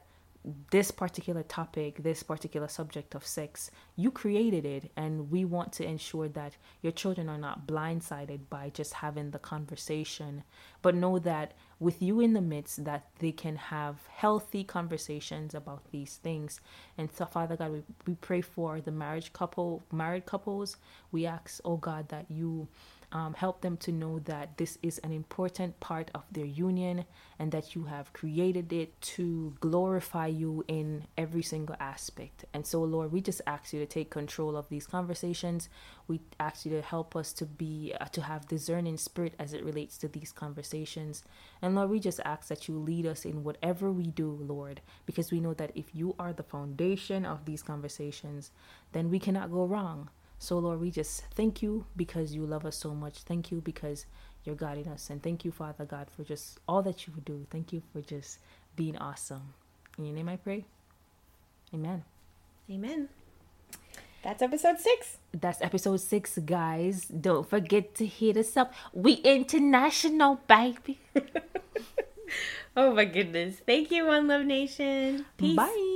[0.70, 5.84] this particular topic, this particular subject of sex, you created it, and we want to
[5.84, 10.42] ensure that your children are not blindsided by just having the conversation,
[10.80, 15.82] but know that with you in the midst, that they can have healthy conversations about
[15.90, 16.60] these things.
[16.96, 20.78] And so, Father God, we, we pray for the marriage couple, married couples.
[21.12, 22.68] We ask, oh God, that you
[23.10, 27.04] um, help them to know that this is an important part of their union
[27.38, 32.44] and that you have created it to glorify you in every single aspect.
[32.52, 35.70] And so, Lord, we just ask you to take control of these conversations.
[36.06, 39.64] We ask you to help us to be uh, to have discerning spirit as it
[39.64, 41.22] relates to these conversations.
[41.62, 45.32] And Lord, we just ask that you lead us in whatever we do, Lord, because
[45.32, 48.50] we know that if you are the foundation of these conversations,
[48.92, 50.10] then we cannot go wrong.
[50.38, 53.18] So, Lord, we just thank you because you love us so much.
[53.20, 54.06] Thank you because
[54.44, 55.10] you're guiding us.
[55.10, 57.46] And thank you, Father God, for just all that you do.
[57.50, 58.38] Thank you for just
[58.76, 59.54] being awesome.
[59.98, 60.64] In your name I pray.
[61.74, 62.04] Amen.
[62.70, 63.08] Amen.
[64.22, 65.18] That's episode six.
[65.32, 67.06] That's episode six, guys.
[67.06, 68.72] Don't forget to hit us up.
[68.92, 70.98] We international, baby.
[72.76, 73.60] oh my goodness.
[73.64, 75.24] Thank you, One Love Nation.
[75.36, 75.56] Peace.
[75.56, 75.87] Bye.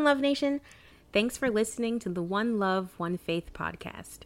[0.00, 0.62] One Love Nation.
[1.12, 4.20] Thanks for listening to the One Love, One Faith podcast.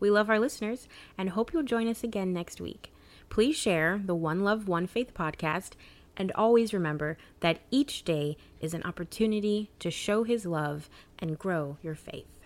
[0.00, 2.94] We love our listeners and hope you'll join us again next week.
[3.28, 5.72] Please share the One Love, One Faith podcast
[6.16, 11.76] and always remember that each day is an opportunity to show His love and grow
[11.82, 12.37] your faith.